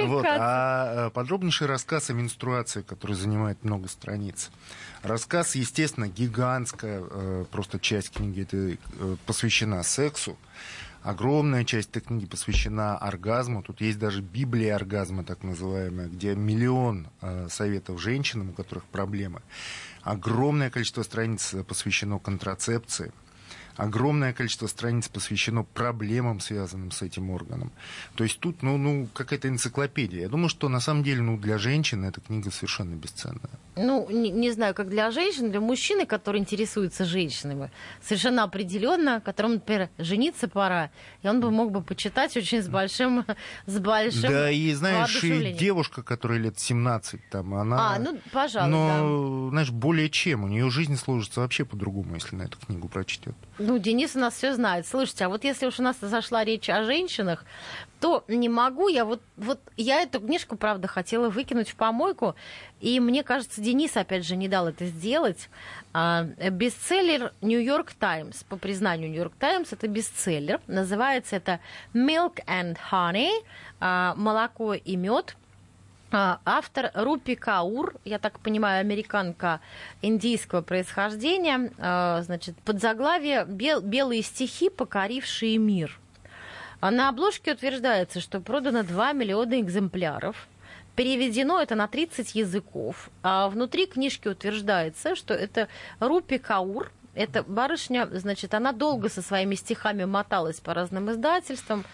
[0.00, 4.50] Вот, а подробнейший рассказ о менструации, который занимает много страниц.
[5.02, 10.36] Рассказ, естественно, гигантская просто часть книги это посвящена сексу.
[11.04, 13.62] Огромная часть этой книги посвящена оргазму.
[13.62, 19.42] Тут есть даже Библия оргазма, так называемая, где миллион э, советов женщинам, у которых проблемы.
[20.00, 23.12] Огромное количество страниц посвящено контрацепции
[23.76, 27.72] огромное количество страниц посвящено проблемам, связанным с этим органом.
[28.14, 30.22] То есть тут, ну, ну какая-то энциклопедия.
[30.22, 33.50] Я думаю, что на самом деле, ну, для женщин эта книга совершенно бесценная.
[33.76, 37.70] Ну, не, не знаю, как для женщин, для мужчины, который интересуется женщинами,
[38.02, 40.90] совершенно определенно, которому, например, жениться пора,
[41.22, 43.24] и он бы мог бы почитать очень с большим,
[43.66, 47.94] с большим Да, и знаешь, и девушка, которая лет 17, там, она...
[47.94, 49.50] А, ну, пожалуй, Но, да.
[49.50, 53.34] знаешь, более чем, у нее жизнь сложится вообще по-другому, если на эту книгу прочтет.
[53.66, 54.86] Ну, Денис у нас все знает.
[54.86, 57.46] Слушайте, а вот если уж у нас зашла речь о женщинах,
[57.98, 62.34] то не могу я вот, вот я эту книжку, правда, хотела выкинуть в помойку,
[62.80, 65.48] и мне кажется, Денис, опять же, не дал это сделать.
[65.94, 70.60] А, бестселлер Нью-Йорк Таймс, по признанию Нью-Йорк Таймс, это бестселлер.
[70.66, 71.60] Называется это
[71.94, 73.30] Milk and Honey,
[73.80, 75.36] а, молоко и мед.
[76.16, 79.60] А, автор Рупи Каур, я так понимаю, американка
[80.00, 85.98] индийского происхождения, а, значит, под заглавие «Бел, «Белые стихи, покорившие мир».
[86.78, 90.46] А на обложке утверждается, что продано 2 миллиона экземпляров.
[90.94, 93.10] Переведено это на 30 языков.
[93.24, 95.66] А внутри книжки утверждается, что это
[95.98, 101.84] Рупи Каур, эта барышня, значит, она долго со своими стихами моталась по разным издательствам.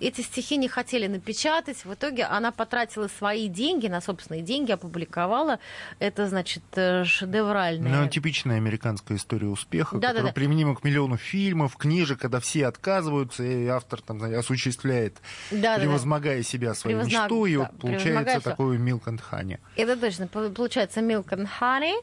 [0.00, 1.84] Эти стихи не хотели напечатать.
[1.84, 5.58] В итоге она потратила свои деньги, на собственные деньги, опубликовала.
[5.98, 8.02] Это, значит, э, шедевральная...
[8.02, 10.32] Ну, типичная американская история успеха, да, которая да, да.
[10.32, 15.18] применима к миллиону фильмов, книжек, когда все отказываются, и автор там осуществляет,
[15.50, 17.24] да, превозмогая да, себя свою Превознаг...
[17.24, 19.58] мечту, и да, вот получается Milk and Honey.
[19.76, 20.26] Это точно.
[20.28, 21.94] Получается and Honey.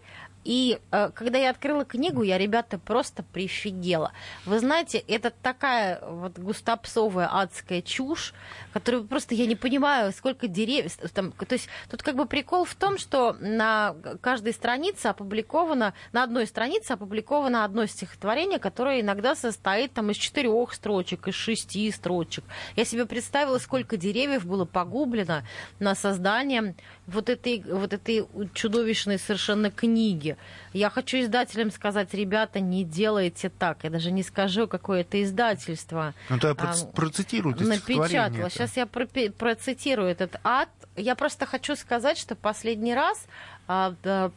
[0.47, 4.13] И э, когда я открыла книгу, я, ребята, просто прифигела.
[4.45, 8.33] Вы знаете, это такая вот густопсовая адская чушь,
[8.71, 10.95] которую просто я не понимаю, сколько деревьев.
[11.13, 16.23] Там, то есть тут как бы прикол в том, что на каждой странице опубликовано, на
[16.23, 22.45] одной странице опубликовано одно стихотворение, которое иногда состоит там из четырех строчек, из шести строчек.
[22.77, 25.43] Я себе представила, сколько деревьев было погублено
[25.79, 26.73] на создание
[27.05, 30.36] вот этой, вот этой чудовищной совершенно книги.
[30.73, 33.83] Я хочу издателям сказать, ребята, не делайте так.
[33.83, 36.13] Я даже не скажу, какое это издательство.
[36.29, 38.49] Ну, то а, процитируйте Напечатала.
[38.49, 40.69] Сейчас я процитирую этот ад.
[40.95, 43.25] Я просто хочу сказать, что последний раз
[43.67, 43.93] а,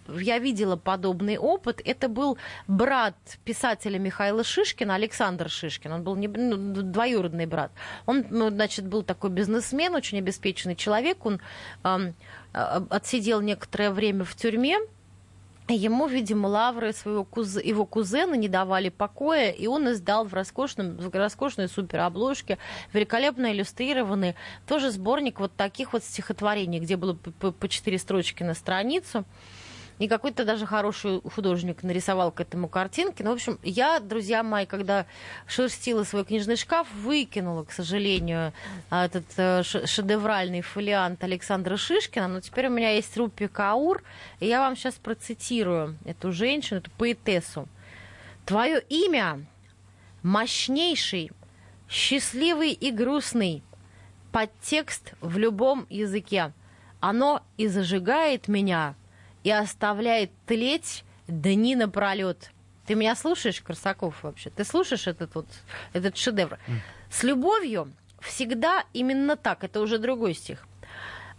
[0.08, 1.80] я видела подобный опыт.
[1.84, 2.36] Это был
[2.66, 5.92] брат писателя Михаила Шишкина, Александр Шишкин.
[5.92, 7.70] Он был не, ну, двоюродный брат.
[8.06, 11.24] Он, ну, значит, был такой бизнесмен, очень обеспеченный человек.
[11.24, 11.40] Он
[11.84, 12.12] э,
[12.52, 14.78] отсидел некоторое время в тюрьме
[15.74, 17.56] Ему, видимо, лавры своего куз...
[17.56, 22.58] его кузена не давали покоя, и он издал в, роскошном, в роскошной суперобложке,
[22.92, 24.34] великолепно иллюстрированный,
[24.66, 29.24] тоже сборник вот таких вот стихотворений, где было по четыре строчки на страницу.
[30.00, 33.22] И какой-то даже хороший художник нарисовал к этому картинки.
[33.22, 35.04] Ну, в общем, я, друзья мои, когда
[35.46, 38.54] шерстила свой книжный шкаф, выкинула, к сожалению,
[38.90, 42.28] этот э, шедевральный фолиант Александра Шишкина.
[42.28, 44.02] Но теперь у меня есть Рупи Каур,
[44.40, 47.68] и я вам сейчас процитирую эту женщину, эту поэтессу.
[48.46, 49.44] Твое имя
[50.22, 51.30] мощнейший,
[51.90, 53.62] счастливый и грустный,
[54.32, 56.54] подтекст в любом языке.
[57.00, 58.94] Оно и зажигает меня,
[59.44, 62.50] и оставляет тлеть дни напролет.
[62.86, 64.50] Ты меня слушаешь, Корсаков, вообще?
[64.50, 65.46] Ты слушаешь этот вот
[65.92, 66.58] этот шедевр?
[67.10, 69.64] С любовью всегда именно так.
[69.64, 70.66] Это уже другой стих.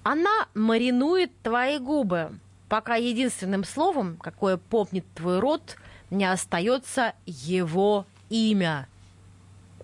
[0.04, 5.76] Она маринует твои губы, пока единственным словом, какое помнит твой рот,
[6.10, 8.88] не остается его имя.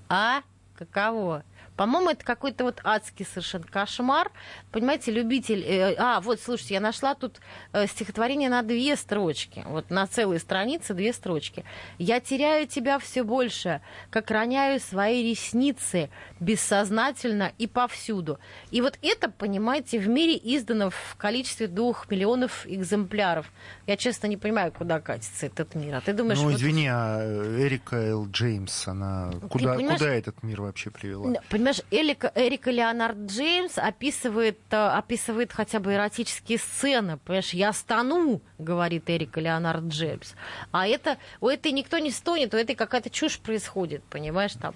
[0.10, 0.42] А
[0.76, 1.44] каково?
[1.78, 4.32] По-моему, это какой-то вот адский совершенно кошмар.
[4.72, 5.64] Понимаете, любитель...
[5.64, 7.40] Э, а, вот, слушайте, я нашла тут
[7.72, 9.64] э, стихотворение на две строчки.
[9.68, 11.64] Вот на целой странице две строчки.
[12.00, 16.10] «Я теряю тебя все больше, как роняю свои ресницы,
[16.40, 18.40] бессознательно и повсюду».
[18.72, 23.52] И вот это, понимаете, в мире издано в количестве двух миллионов экземпляров.
[23.86, 25.96] Я, честно, не понимаю, куда катится этот мир.
[25.96, 26.40] А ты думаешь...
[26.40, 26.96] Ну, извини, вот...
[26.96, 28.28] а Эрика Л.
[28.32, 31.40] Джеймс, она куда, куда этот мир вообще привела?
[31.50, 37.18] Понимаешь, Понимаешь, Эрика, Эрика Леонард Джеймс описывает, э, описывает хотя бы эротические сцены.
[37.18, 40.32] Понимаешь, я стану, говорит Эрика Леонард Джеймс.
[40.72, 44.76] А это, у этой никто не стонет, у этой какая-то чушь происходит, понимаешь, там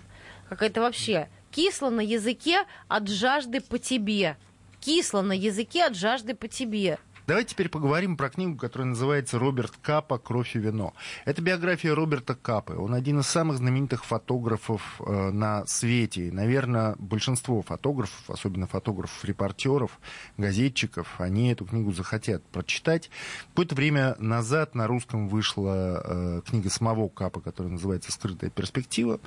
[0.50, 4.36] какая-то вообще кисло на языке от жажды по тебе.
[4.82, 7.00] кисло на языке от жажды по тебе.
[7.28, 10.18] Давайте теперь поговорим про книгу, которая называется «Роберт Капа.
[10.18, 10.94] Кровь и вино».
[11.26, 12.74] Это биография Роберта Капы.
[12.74, 16.28] Он один из самых знаменитых фотографов э, на свете.
[16.28, 20.00] И, наверное, большинство фотографов, особенно фотографов-репортеров,
[20.38, 23.12] газетчиков, они эту книгу захотят прочитать.
[23.50, 29.20] Какое-то время назад на русском вышла э, книга самого Капа, которая называется «Скрытая перспектива».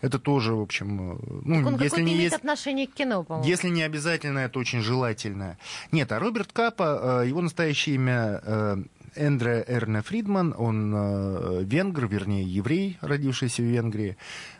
[0.00, 3.48] Это тоже, в общем, э, ну, так он если не имеет отношение к кино, по-моему.
[3.48, 5.58] Если не обязательно, это очень желательно.
[5.92, 8.76] Нет, а Роберт Капа, э, его настоящее имя э,
[9.16, 14.16] Эндре Эрне Фридман, он венгр, вернее, еврей, родившийся в Венгрии.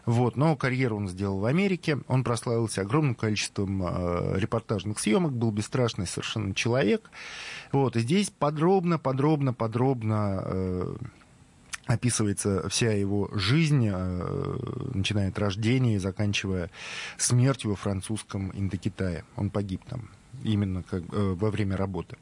[0.06, 1.98] Вот, но карьеру он сделал в Америке.
[2.08, 3.80] Он прославился огромным количеством
[4.36, 7.10] репортажных съемок, был бесстрашный совершенно человек.
[7.70, 10.96] Вот, и здесь подробно, подробно, подробно
[11.92, 14.58] описывается вся его жизнь, э,
[14.94, 16.70] начиная от рождения и заканчивая
[17.18, 19.24] смертью во французском Индокитае.
[19.36, 20.10] Он погиб там
[20.44, 22.16] именно как, э, во время работы.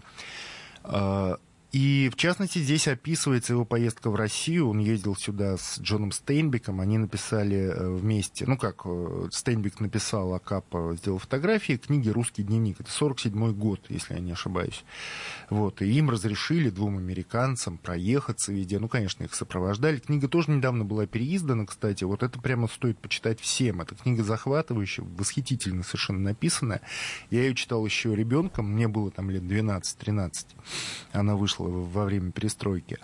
[1.71, 4.71] И, в частности, здесь описывается его поездка в Россию.
[4.71, 6.81] Он ездил сюда с Джоном Стейнбеком.
[6.81, 12.43] Они написали э, вместе, ну как, э, Стейнбек написал, а Капа сделал фотографии книги «Русский
[12.43, 12.81] дневник».
[12.81, 14.83] Это 47 год, если я не ошибаюсь.
[15.51, 15.83] Вот.
[15.83, 18.79] И им разрешили, двум американцам, проехаться везде.
[18.79, 19.99] Ну, конечно, их сопровождали.
[19.99, 22.03] Книга тоже недавно была переиздана, кстати.
[22.05, 23.83] Вот это прямо стоит почитать всем.
[23.83, 26.81] Это книга захватывающая, восхитительно совершенно написанная.
[27.31, 30.47] Я ее читал еще ребенком, мне было там лет 12-13.
[31.13, 32.99] Она вышла вышла во время перестройки.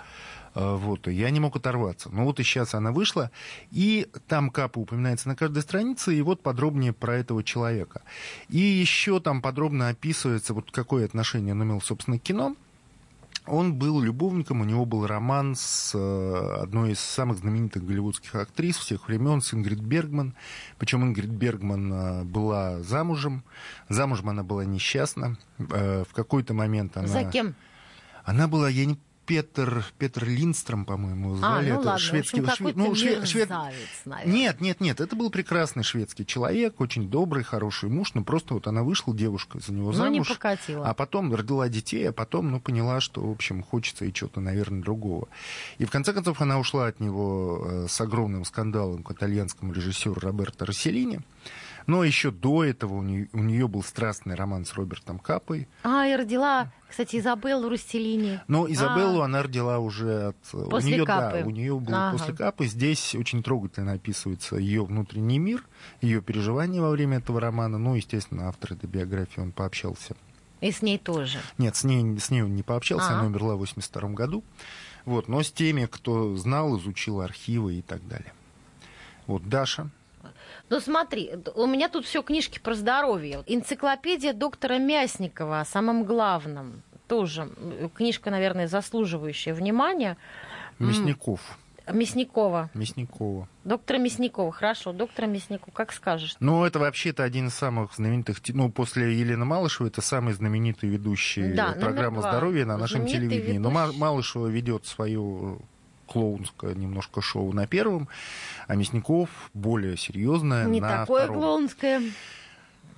[0.55, 2.09] А, вот, я не мог оторваться.
[2.11, 3.31] Но вот и сейчас она вышла,
[3.71, 8.03] и там Капа упоминается на каждой странице, и вот подробнее про этого человека.
[8.49, 12.57] И еще там подробно описывается, вот какое отношение он имел, собственно, к кино.
[13.47, 18.79] Он был любовником, у него был роман с э, одной из самых знаменитых голливудских актрис
[18.79, 20.35] всех времен, с Ингрид Бергман.
[20.79, 23.45] Причем Ингрид Бергман э, была замужем.
[23.90, 25.37] Замужем она была несчастна.
[25.59, 27.07] Э, в какой-то момент она...
[27.07, 27.55] За кем?
[28.25, 31.71] Она была, я не Петр, Петр Линдстром, по-моему, звали.
[31.71, 32.41] А, ну это ладно, шведский...
[32.41, 33.51] в общем, ну, швед, швед...
[34.27, 38.67] Нет, нет, нет, это был прекрасный шведский человек, очень добрый, хороший муж, но просто вот
[38.67, 40.11] она вышла, девушка, за него замуж.
[40.11, 40.87] Ну, не покатила.
[40.87, 44.83] А потом родила детей, а потом, ну, поняла, что, в общем, хочется и чего-то, наверное,
[44.83, 45.29] другого.
[45.79, 50.21] И в конце концов она ушла от него э, с огромным скандалом к итальянскому режиссеру
[50.21, 51.21] Роберто Расселини.
[51.87, 55.68] Но еще до этого у нее, у нее был страстный роман с Робертом Капой.
[55.83, 58.40] А, и родила, кстати, Изабеллу Рустеллини.
[58.49, 59.27] Но Изабеллу а.
[59.27, 60.37] она родила уже от...
[60.70, 61.40] После у нее, Капы.
[61.40, 62.16] Да, у нее был ага.
[62.16, 62.66] после Капы.
[62.66, 65.64] Здесь очень трогательно описывается ее внутренний мир,
[66.01, 67.79] ее переживания во время этого романа.
[67.79, 70.16] Ну, естественно, автор этой биографии, он пообщался.
[70.61, 71.38] И с ней тоже?
[71.59, 73.18] Нет, с ней, с ней он не пообщался, А-а.
[73.18, 74.42] она умерла в 82 году.
[75.05, 78.33] Вот, но с теми, кто знал, изучил архивы и так далее.
[79.27, 79.90] Вот Даша,
[80.70, 83.42] ну смотри, у меня тут все книжки про здоровье.
[83.46, 86.83] Энциклопедия доктора Мясникова о самом главном.
[87.07, 87.48] Тоже
[87.94, 90.16] книжка, наверное, заслуживающая внимания.
[90.79, 91.59] Мясников.
[91.92, 92.70] Мясникова.
[92.72, 93.46] Мясникова.
[93.64, 96.35] Доктора Мясникова, хорошо, доктора Мясникова, как скажешь.
[96.40, 101.53] Ну, это вообще-то один из самых знаменитых, ну, после Елены Малышевой, это самый знаменитый ведущий
[101.53, 103.59] да, программы здоровья на нашем телевидении.
[103.59, 103.59] Ведущий.
[103.59, 105.61] Но Малышева ведет свою
[106.07, 108.09] клоунское немножко шоу на первом,
[108.67, 111.40] а Мясников более серьезное Не на такое втором.
[111.40, 112.03] клоунское.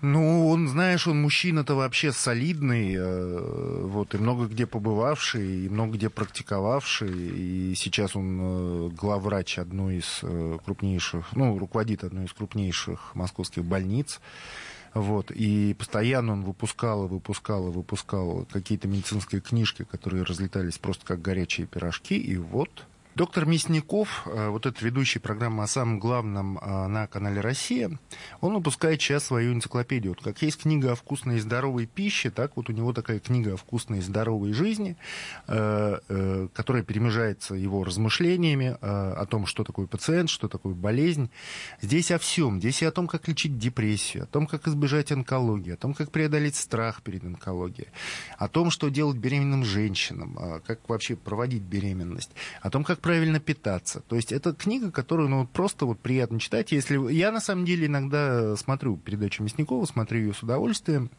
[0.02, 5.94] Ну, он, знаешь, он мужчина-то вообще солидный, э, вот, и много где побывавший, и много
[5.94, 12.32] где практиковавший, и сейчас он э, главврач одной из э, крупнейших, ну, руководит одной из
[12.34, 14.20] крупнейших московских больниц.
[14.92, 21.04] Вот, и постоянно он выпускал и выпускал и выпускал какие-то медицинские книжки, которые разлетались просто
[21.04, 22.84] как горячие пирожки, и вот
[23.16, 27.90] Доктор Мясников, э, вот этот ведущий программы о самом главном э, на канале «Россия»,
[28.42, 30.12] он выпускает сейчас свою энциклопедию.
[30.12, 33.54] Вот как есть книга о вкусной и здоровой пище, так вот у него такая книга
[33.54, 34.98] о вкусной и здоровой жизни,
[35.46, 41.30] э, которая перемежается его размышлениями о том, что такое пациент, что такое болезнь.
[41.80, 42.58] Здесь о всем.
[42.58, 46.10] Здесь и о том, как лечить депрессию, о том, как избежать онкологии, о том, как
[46.10, 47.88] преодолеть страх перед онкологией,
[48.36, 54.00] о том, что делать беременным женщинам, как вообще проводить беременность, о том, как правильно питаться.
[54.00, 56.72] То есть это книга, которую ну, просто вот приятно читать.
[56.72, 61.10] Если я на самом деле иногда смотрю передачу Мясникова, смотрю ее с удовольствием,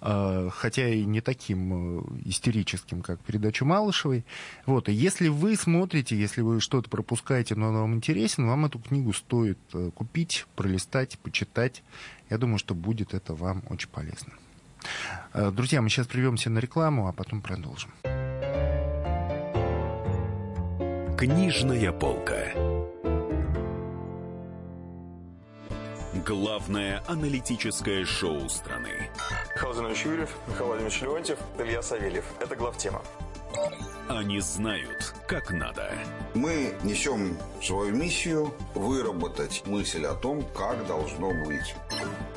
[0.00, 4.26] а, хотя и не таким э, истерическим, как передачу Малышевой.
[4.66, 4.90] Вот.
[4.90, 9.14] И если вы смотрите, если вы что-то пропускаете, но он вам интересен, вам эту книгу
[9.14, 11.82] стоит э, купить, пролистать, почитать.
[12.28, 14.34] Я думаю, что будет это вам очень полезно.
[15.32, 17.90] Э, друзья, мы сейчас прервемся на рекламу, а потом продолжим.
[21.16, 22.52] Книжная полка.
[26.26, 29.08] Главное аналитическое шоу страны.
[29.54, 32.24] Михаил Владимирович Юрьев, Михаил Владимирович Леонтьев, Илья Савельев.
[32.38, 33.00] Это главтема.
[34.10, 35.90] Они знают, как надо.
[36.34, 41.74] Мы несем свою миссию выработать мысль о том, как должно быть.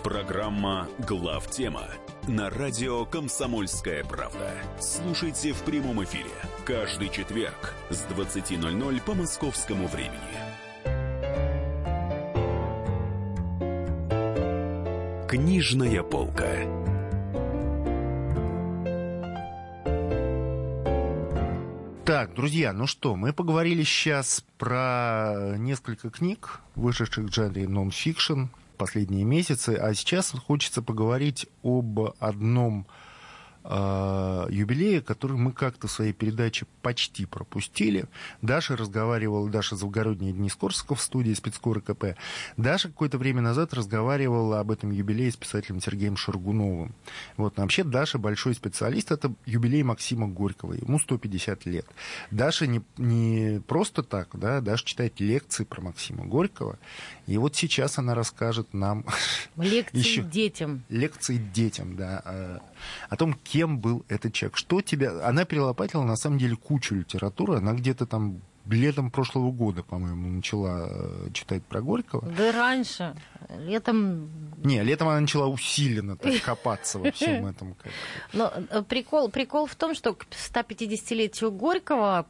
[0.04, 1.84] Программа «Главтема»
[2.30, 4.52] на радио «Комсомольская правда».
[4.80, 6.30] Слушайте в прямом эфире
[6.64, 10.14] каждый четверг с 20.00 по московскому времени.
[15.28, 16.54] Книжная полка.
[22.06, 28.46] Так, друзья, ну что, мы поговорили сейчас про несколько книг, вышедших в жанре нон-фикшн
[28.80, 32.88] последние месяцы, а сейчас хочется поговорить об одном
[33.64, 38.06] юбилея, который мы как-то в своей передаче почти пропустили.
[38.42, 42.16] Даша разговаривала, Даша Завгородняя Дни Скорского в студии спецкоры КП.
[42.58, 46.94] Даша какое-то время назад разговаривала об этом юбилее с писателем Сергеем Шаргуновым.
[47.38, 51.86] Вот, вообще Даша большой специалист, это юбилей Максима Горького, ему 150 лет.
[52.32, 56.78] Даша не, не просто так, да, Даша читает лекции про Максима Горького,
[57.28, 59.06] и вот сейчас она расскажет нам...
[59.58, 60.22] Лекции еще...
[60.24, 60.84] детям.
[60.90, 62.60] Лекции детям, да, э,
[63.10, 64.58] о том, кем был этот человек.
[64.58, 65.28] Что тебя...
[65.28, 67.58] Она перелопатила, на самом деле, кучу литературы.
[67.58, 68.42] Она где-то там
[68.76, 72.30] летом прошлого года, по-моему, начала э, читать про Горького.
[72.38, 73.16] Да раньше.
[73.58, 74.30] Летом...
[74.64, 77.76] Не, летом она начала усиленно так копаться во всем этом.
[77.76, 77.92] Как...
[78.34, 82.28] Но э, прикол, прикол в том, что к 150-летию Горького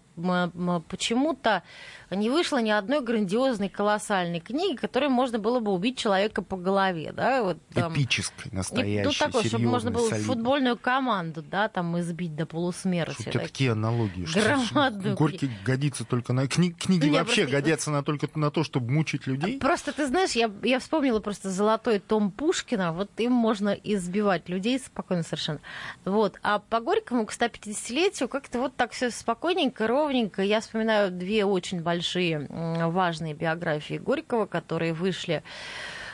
[0.87, 1.63] почему-то
[2.11, 7.11] не вышло ни одной грандиозной, колоссальной книги, которой можно было бы убить человека по голове.
[7.13, 7.43] Да?
[7.43, 10.25] Вот, там, Эпической, настоящей, Ну, такой, чтобы можно было солидной.
[10.35, 13.21] футбольную команду да, там избить до полусмерти.
[13.21, 14.25] Что у тебя такие аналогии?
[14.33, 15.15] Громадную.
[15.15, 16.47] Что, Горький годится только на...
[16.47, 16.71] Кни...
[16.71, 17.61] Книги Нет, вообще просто...
[17.61, 19.59] годятся на, только на то, чтобы мучить людей?
[19.59, 24.79] Просто, ты знаешь, я, я вспомнила просто золотой том Пушкина, вот им можно избивать людей
[24.79, 25.59] спокойно совершенно.
[26.05, 26.37] Вот.
[26.41, 30.41] А по Горькому к 150-летию как-то вот так все спокойненько, ровненько.
[30.41, 35.43] Я вспоминаю две очень большие важные биографии Горького, которые вышли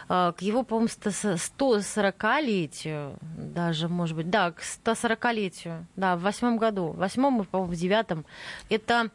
[0.09, 6.87] э, к его, по-моему, 140-летию, даже, может быть, да, к 140-летию, да, в восьмом году,
[6.87, 8.25] в восьмом и, по-моему, в девятом.
[8.69, 9.09] Это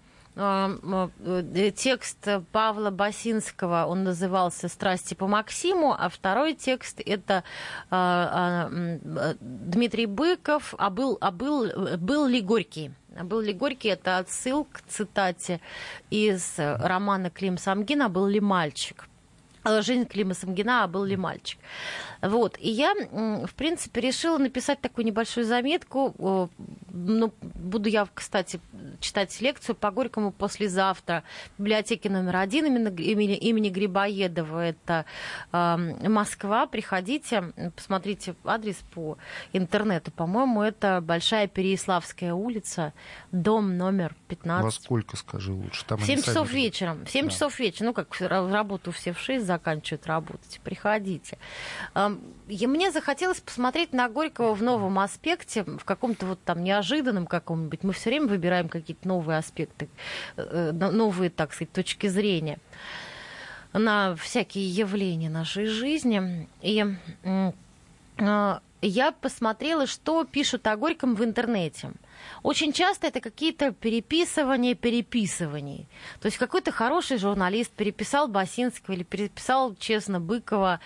[1.77, 7.45] текст Павла Басинского, он назывался «Страсти по Максиму», а второй текст это
[9.41, 13.89] Дмитрий Быков «А был, а был, был ли Горький?» Был ли Горький?
[13.89, 15.61] Это отсыл к цитате
[16.11, 19.10] из романа Клим Самгина «Был ли мальчик?»
[19.65, 21.59] Жизнь Клима Самгина, а был ли мальчик.
[22.23, 22.57] Вот.
[22.59, 26.51] И я, в принципе, решила написать такую небольшую заметку.
[26.93, 28.61] Ну, буду я, кстати,
[29.01, 31.23] читать лекцию по Горькому послезавтра
[31.57, 34.67] в библиотеке номер один имени, имени Грибоедова.
[34.67, 35.05] Это
[35.53, 36.67] э, Москва.
[36.67, 39.17] Приходите, посмотрите адрес по
[39.53, 40.11] интернету.
[40.11, 42.93] По-моему, это Большая Переяславская улица,
[43.33, 44.65] дом номер 15.
[44.65, 45.85] Во сколько, скажи лучше?
[45.87, 47.05] Там в 7 часов вечером.
[47.05, 47.31] В 7 да.
[47.31, 47.87] часов вечера.
[47.87, 50.61] Ну, как работу все в 6 заканчивают работать.
[50.63, 51.39] Приходите.
[52.49, 57.83] И мне захотелось посмотреть на Горького в новом аспекте, в каком-то вот там неожиданном каком-нибудь.
[57.83, 59.89] Мы все время выбираем какие-то новые аспекты,
[60.37, 62.59] э, новые, так сказать, точки зрения
[63.73, 66.49] на всякие явления нашей жизни.
[66.63, 66.85] И
[68.19, 71.91] а, я посмотрела, что пишут о Горьком в интернете.
[72.43, 75.87] Очень часто это какие-то переписывания переписываний.
[76.21, 80.81] То есть какой-то хороший журналист переписал Басинского или переписал, честно, Быкова.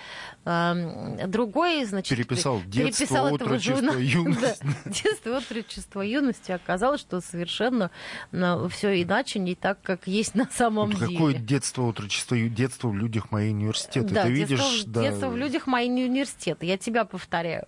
[0.45, 3.97] Э, другой, значит, переписал детство, переписал отрочество, журнал...
[3.99, 4.61] юность.
[4.63, 6.51] да, детство, отрочество, юность.
[6.51, 7.91] Оказалось, что совершенно
[8.33, 11.19] ну, все иначе, не так, как есть на самом Какое деле.
[11.19, 14.15] Какое детство, отрочество, детство в людях моей университета.
[14.15, 15.03] Да, Ты детство, видишь, да.
[15.03, 16.67] детство в людях моей университета.
[16.67, 17.67] Я тебя повторяю.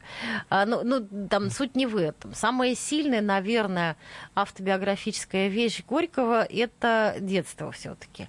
[0.49, 2.35] А, ну, ну, там суть не в этом.
[2.35, 3.97] Самое сильное, наверное, главная
[4.35, 8.29] автобиографическая вещь Горького– это детство все-таки.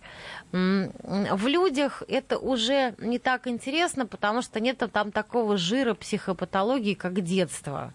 [0.51, 7.21] В людях это уже не так интересно, потому что нет там такого жира психопатологии, как
[7.21, 7.93] детство.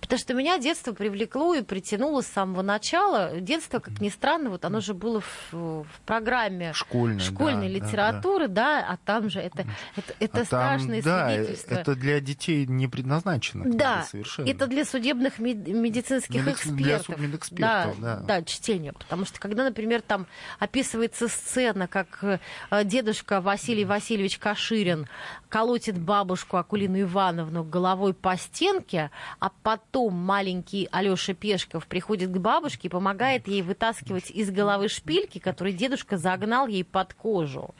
[0.00, 3.40] Потому что меня детство привлекло и притянуло с самого начала.
[3.40, 8.48] Детство, как ни странно, вот оно же было в, в программе школьной, школьной да, литературы,
[8.48, 8.80] да, да.
[8.80, 9.66] да, а там же это,
[9.96, 11.74] это, это а страшное там, да, свидетельство.
[11.74, 13.64] это для детей не предназначено.
[13.66, 14.48] Да, совершенно.
[14.48, 16.67] это для судебных медицинских экспертиз.
[16.68, 17.16] Судмедэкспертов.
[17.16, 18.40] Для судмедэкспертов, да, да.
[18.40, 18.92] Да, чтение.
[18.92, 20.26] Потому что когда, например, там
[20.58, 22.38] описывается сцена, как э,
[22.84, 25.06] дедушка Василий Васильевич Каширин
[25.48, 29.10] колотит бабушку Акулину Ивановну головой по стенке,
[29.40, 35.38] а потом маленький Алёша Пешков приходит к бабушке и помогает ей вытаскивать из головы шпильки,
[35.38, 37.74] которые дедушка загнал ей под кожу.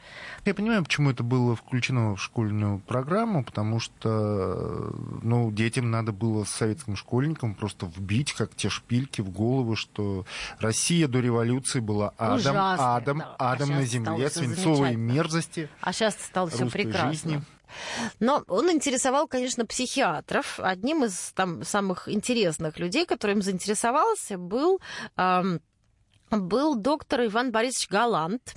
[0.45, 6.43] Я понимаю, почему это было включено в школьную программу, потому что ну, детям надо было
[6.43, 10.25] с советским школьникам просто вбить, как те шпильки в голову, что
[10.59, 13.35] Россия до революции была адом, Ужасно, адом, да.
[13.37, 17.11] А адом на сейчас стало земле, свинцовые мерзости А сейчас стало все прекрасно.
[17.11, 17.41] жизни.
[18.19, 20.59] Но он интересовал, конечно, психиатров.
[20.59, 24.81] Одним из там, самых интересных людей, которым заинтересовался, был,
[25.15, 25.59] ам,
[26.31, 28.55] был доктор Иван Борисович Галант,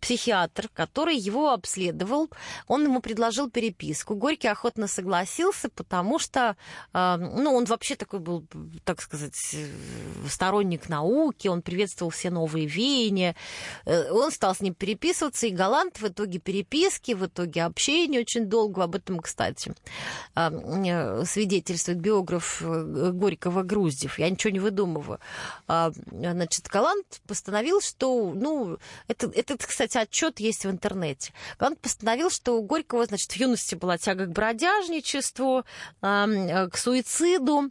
[0.00, 2.30] психиатр, который его обследовал.
[2.66, 4.14] Он ему предложил переписку.
[4.14, 6.56] Горький охотно согласился, потому что
[6.92, 8.46] э, ну, он вообще такой был,
[8.84, 9.56] так сказать,
[10.28, 13.36] сторонник науки, он приветствовал все новые веяния.
[13.84, 18.46] Э, Он стал с ним переписываться, и Галант в итоге переписки, в итоге общения очень
[18.46, 18.84] долго.
[18.84, 19.74] Об этом, кстати,
[20.34, 24.18] э, свидетельствует биограф Горького Груздев.
[24.18, 25.20] Я ничего не выдумываю.
[25.68, 28.78] А, Значит, Галант постановил, что, ну,
[29.08, 31.32] это, этот, кстати, отчет есть в интернете.
[31.58, 35.64] Галант постановил, что у Горького, значит, в юности была тяга к бродяжничеству,
[36.00, 37.70] а, к суициду.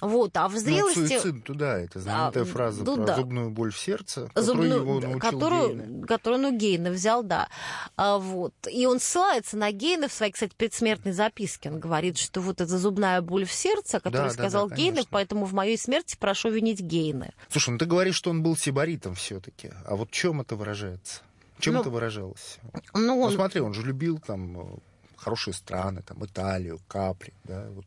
[0.00, 1.18] Вот, а в Ну, зрелости...
[1.18, 3.16] суицид туда, это знаменитая А, фраза ну про да.
[3.16, 6.06] зубную боль в сердце, которую зубную, его научил которую, Гейне.
[6.06, 7.48] которую ну, Гейна взял, да.
[7.96, 8.54] А, вот.
[8.70, 11.70] И он ссылается на Гейна в своей, кстати, предсмертной записке.
[11.70, 14.76] Он говорит, что вот эта зубная боль в сердце, о которой Да, да, сказал да,
[14.76, 15.08] Гейна, конечно.
[15.12, 17.32] поэтому в моей смерти прошу винить Гейна.
[17.48, 19.70] Слушай, ну ты говоришь, что он был сибаритом все-таки.
[19.84, 21.20] А вот в чем это выражается?
[21.58, 22.58] Чем Ну, это выражалось?
[22.94, 23.32] Ну, Ну, он...
[23.34, 24.64] смотри, он же любил там э,
[25.16, 27.84] хорошие страны, там Италию, Капри, да, вот.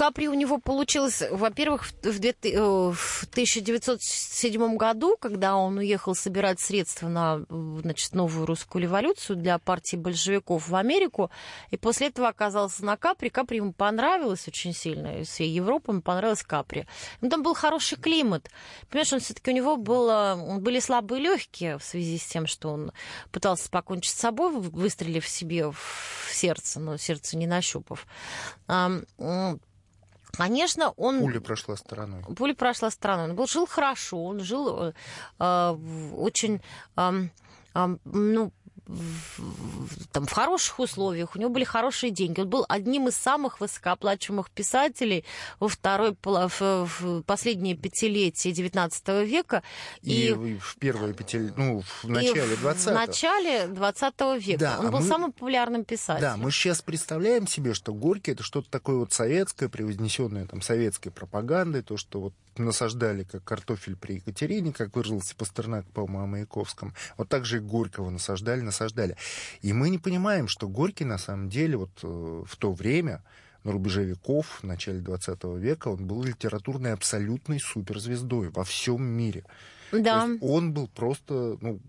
[0.00, 5.76] Капри у него получилось, во-первых, в в две ты- э, в 1907 году, когда он
[5.76, 11.30] уехал собирать средства на значит, новую русскую революцию для партии большевиков в Америку,
[11.68, 13.28] и после этого оказался на Капри.
[13.28, 16.86] Капри ему понравилось очень сильно, всей Европы ему понравилось Капри.
[17.20, 18.48] Ну, там был хороший климат.
[18.88, 22.92] Понимаешь, он все-таки у него было, были слабые легкие в связи с тем, что он
[23.32, 28.06] пытался покончить с собой, выстрелив себе в сердце, но сердце не нащупав.
[30.32, 31.20] Конечно, он...
[31.20, 32.22] Пуля прошла стороной.
[32.36, 33.30] Пуля прошла стороной.
[33.30, 34.92] Он был, жил хорошо, он жил э,
[35.38, 35.76] э,
[36.16, 36.60] очень,
[36.96, 37.30] ам,
[38.04, 38.52] ну,
[38.90, 42.40] в- там, в хороших условиях, у него были хорошие деньги.
[42.40, 45.24] Он был одним из самых высокооплачиваемых писателей
[45.58, 49.62] во второй, в, в последние пятилетия XIX века.
[50.02, 52.94] И, в первое пятилетие, ну, в начале и в 20-го.
[52.94, 54.58] начале 20 века.
[54.60, 56.20] Да, он а был мы- самым популярным писателем.
[56.30, 61.10] Да, мы сейчас представляем себе, что Горький это что-то такое вот советское, превознесенное там советской
[61.10, 66.94] пропагандой, то, что вот насаждали как картофель при Екатерине, как выразился Пастернак, по-моему, о Маяковском.
[67.16, 69.16] Вот так же и Горького насаждали, насаждали.
[69.62, 73.22] И мы не понимаем, что Горький на самом деле вот э, в то время,
[73.64, 79.44] на рубеже веков, в начале 20 века, он был литературной абсолютной суперзвездой во всем мире.
[79.92, 80.28] Да.
[80.40, 81.80] Он был просто, ну,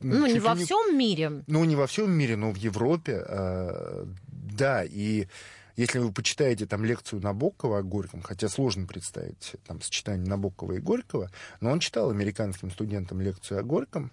[0.00, 1.42] Ну, не во ли всем мире.
[1.46, 5.26] ну, не во всем мире, но в Европе, э, да, и
[5.78, 10.80] если вы почитаете там лекцию Набокова о Горьком, хотя сложно представить там сочетание Набокова и
[10.80, 14.10] Горького, но он читал американским студентам лекцию о Горьком,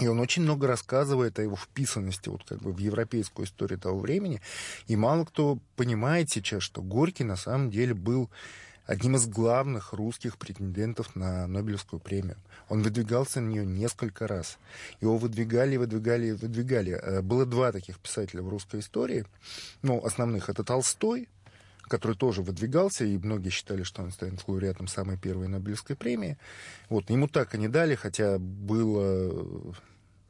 [0.00, 4.00] и он очень много рассказывает о его вписанности вот как бы в европейскую историю того
[4.00, 4.40] времени.
[4.88, 8.28] И мало кто понимает сейчас, что Горький на самом деле был
[8.86, 12.36] одним из главных русских претендентов на Нобелевскую премию.
[12.68, 14.58] Он выдвигался на нее несколько раз.
[15.00, 16.92] Его выдвигали, выдвигали, выдвигали.
[16.92, 19.26] Э, Было два таких писателя в русской истории.
[19.82, 21.28] Ну, основных это Толстой,
[21.82, 26.38] который тоже выдвигался, и многие считали, что он станет лауреатом самой первой Нобелевской премии.
[26.88, 29.74] Вот, ему так и не дали, хотя было...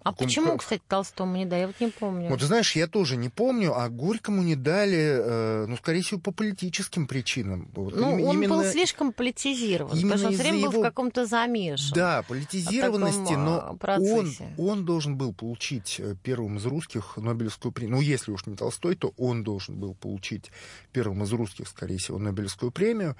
[0.04, 1.60] А Каком- почему, кстати, Толстому не дали?
[1.62, 2.28] Я вот не помню.
[2.28, 6.18] Вот, ты знаешь, я тоже не помню, а Горькому не дали, э, ну, скорее всего,
[6.20, 7.68] по политическим причинам.
[7.74, 10.70] Вот Ну, им- он был именно- слишком политизирован, именно потому что он все время был
[10.70, 11.92] в его- каком-то замешан.
[11.94, 17.96] Да, политизированности, но а, он, он должен был получить э, первым из русских Нобелевскую премию.
[17.96, 20.50] Ну, если уж не Толстой, то он должен был получить
[20.92, 23.16] первым из русских, скорее всего, Нобелевскую премию.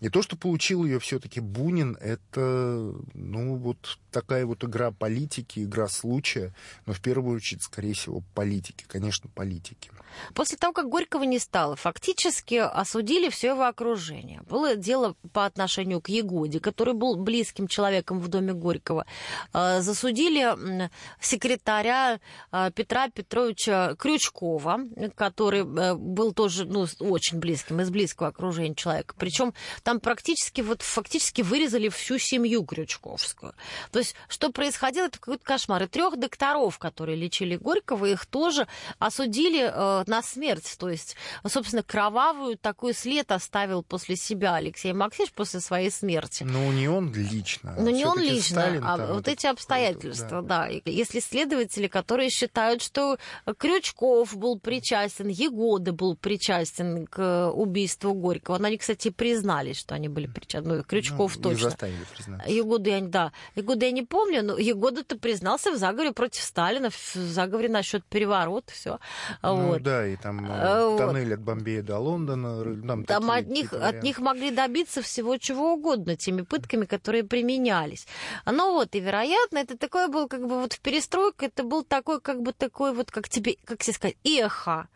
[0.00, 5.88] И то, что получил ее все-таки Бунин, это, ну, вот такая вот игра политики, игра
[5.88, 9.90] случая, но в первую очередь, скорее всего, политики, конечно, политики.
[10.34, 14.42] После того, как Горького не стало, фактически осудили все его окружение.
[14.48, 19.06] Было дело по отношению к Егоде, который был близким человеком в доме Горького.
[19.52, 20.90] Э, Засудили
[21.20, 22.20] секретаря
[22.52, 24.80] э, Петра Петровича Крючкова,
[25.14, 29.14] который э, был тоже ну, очень близким, из близкого окружения человека.
[29.18, 29.52] Причем
[29.86, 33.54] там практически вот фактически вырезали всю семью Крючковскую.
[33.92, 35.84] То есть что происходило, это какой-то кошмар.
[35.84, 38.66] И трех докторов, которые лечили Горького, их тоже
[38.98, 40.74] осудили э, на смерть.
[40.76, 41.14] То есть,
[41.46, 46.42] собственно, кровавую такой след оставил после себя Алексей Максимович после своей смерти.
[46.42, 47.76] Ну, не он лично.
[47.78, 50.66] Ну, не он лично, Сталин, а вот эти обстоятельства, да.
[50.66, 50.90] да.
[50.90, 53.18] Есть следователи, которые считают, что
[53.56, 58.58] Крючков был причастен, Егода был причастен к убийству Горького.
[58.58, 60.76] Но они, кстати, признались, что они были причастны.
[60.76, 61.70] Ну, Крючков ну, точно.
[61.70, 62.50] Заставили признаться.
[62.50, 63.32] Я, да.
[63.54, 68.72] Егода я не помню, но Егода-то признался в заговоре против Сталина, в заговоре насчет переворота,
[68.72, 68.98] все.
[69.42, 69.82] Ну, вот.
[69.82, 70.98] да, и там а, вот.
[70.98, 72.64] тоннель от Бомбея до Лондона.
[72.86, 78.06] Там, там от, них, от них могли добиться всего чего угодно, теми пытками, которые применялись.
[78.44, 82.20] Ну вот, и, вероятно, это такое был, как бы, вот в перестройке, это был такой,
[82.20, 84.88] как бы, такой вот, как тебе, как тебе сказать, эхо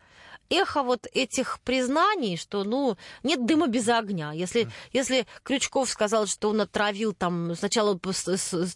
[0.51, 4.33] эхо вот этих признаний, что, ну, нет дыма без огня.
[4.33, 7.99] Если, если Крючков сказал, что он отравил там, сначала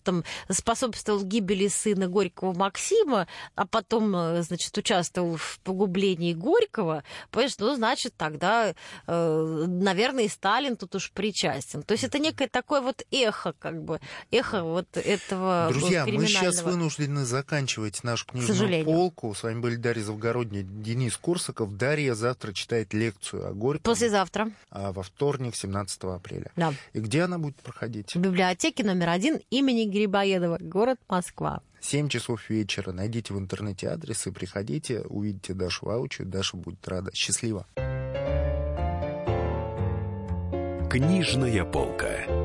[0.03, 7.55] там, способствовал гибели сына Горького Максима, а потом, э, значит, участвовал в погублении Горького, понимаешь,
[7.59, 8.73] ну, значит, тогда,
[9.07, 11.83] э, наверное, и Сталин тут уж причастен.
[11.83, 13.99] То есть это некое такое вот эхо, как бы,
[14.31, 19.33] эхо вот этого Друзья, мы сейчас вынуждены заканчивать нашу книжную полку.
[19.35, 21.64] С вами были Дарья Завгородняя, Денис Курсаков.
[21.65, 21.77] Волков.
[21.77, 23.91] Дарья завтра читает лекцию о Горьком.
[23.91, 24.51] Послезавтра.
[24.69, 26.51] А во вторник, 17 апреля.
[26.55, 26.73] Да.
[26.93, 28.15] И где она будет проходить?
[28.15, 31.61] В библиотеке номер один имени Грибоедова, город Москва.
[31.81, 32.91] 7 часов вечера.
[32.91, 36.25] Найдите в интернете адрес и приходите, увидите Дашу Аучу.
[36.25, 37.11] Даша будет рада.
[37.13, 37.67] Счастливо.
[40.89, 42.44] Книжная полка.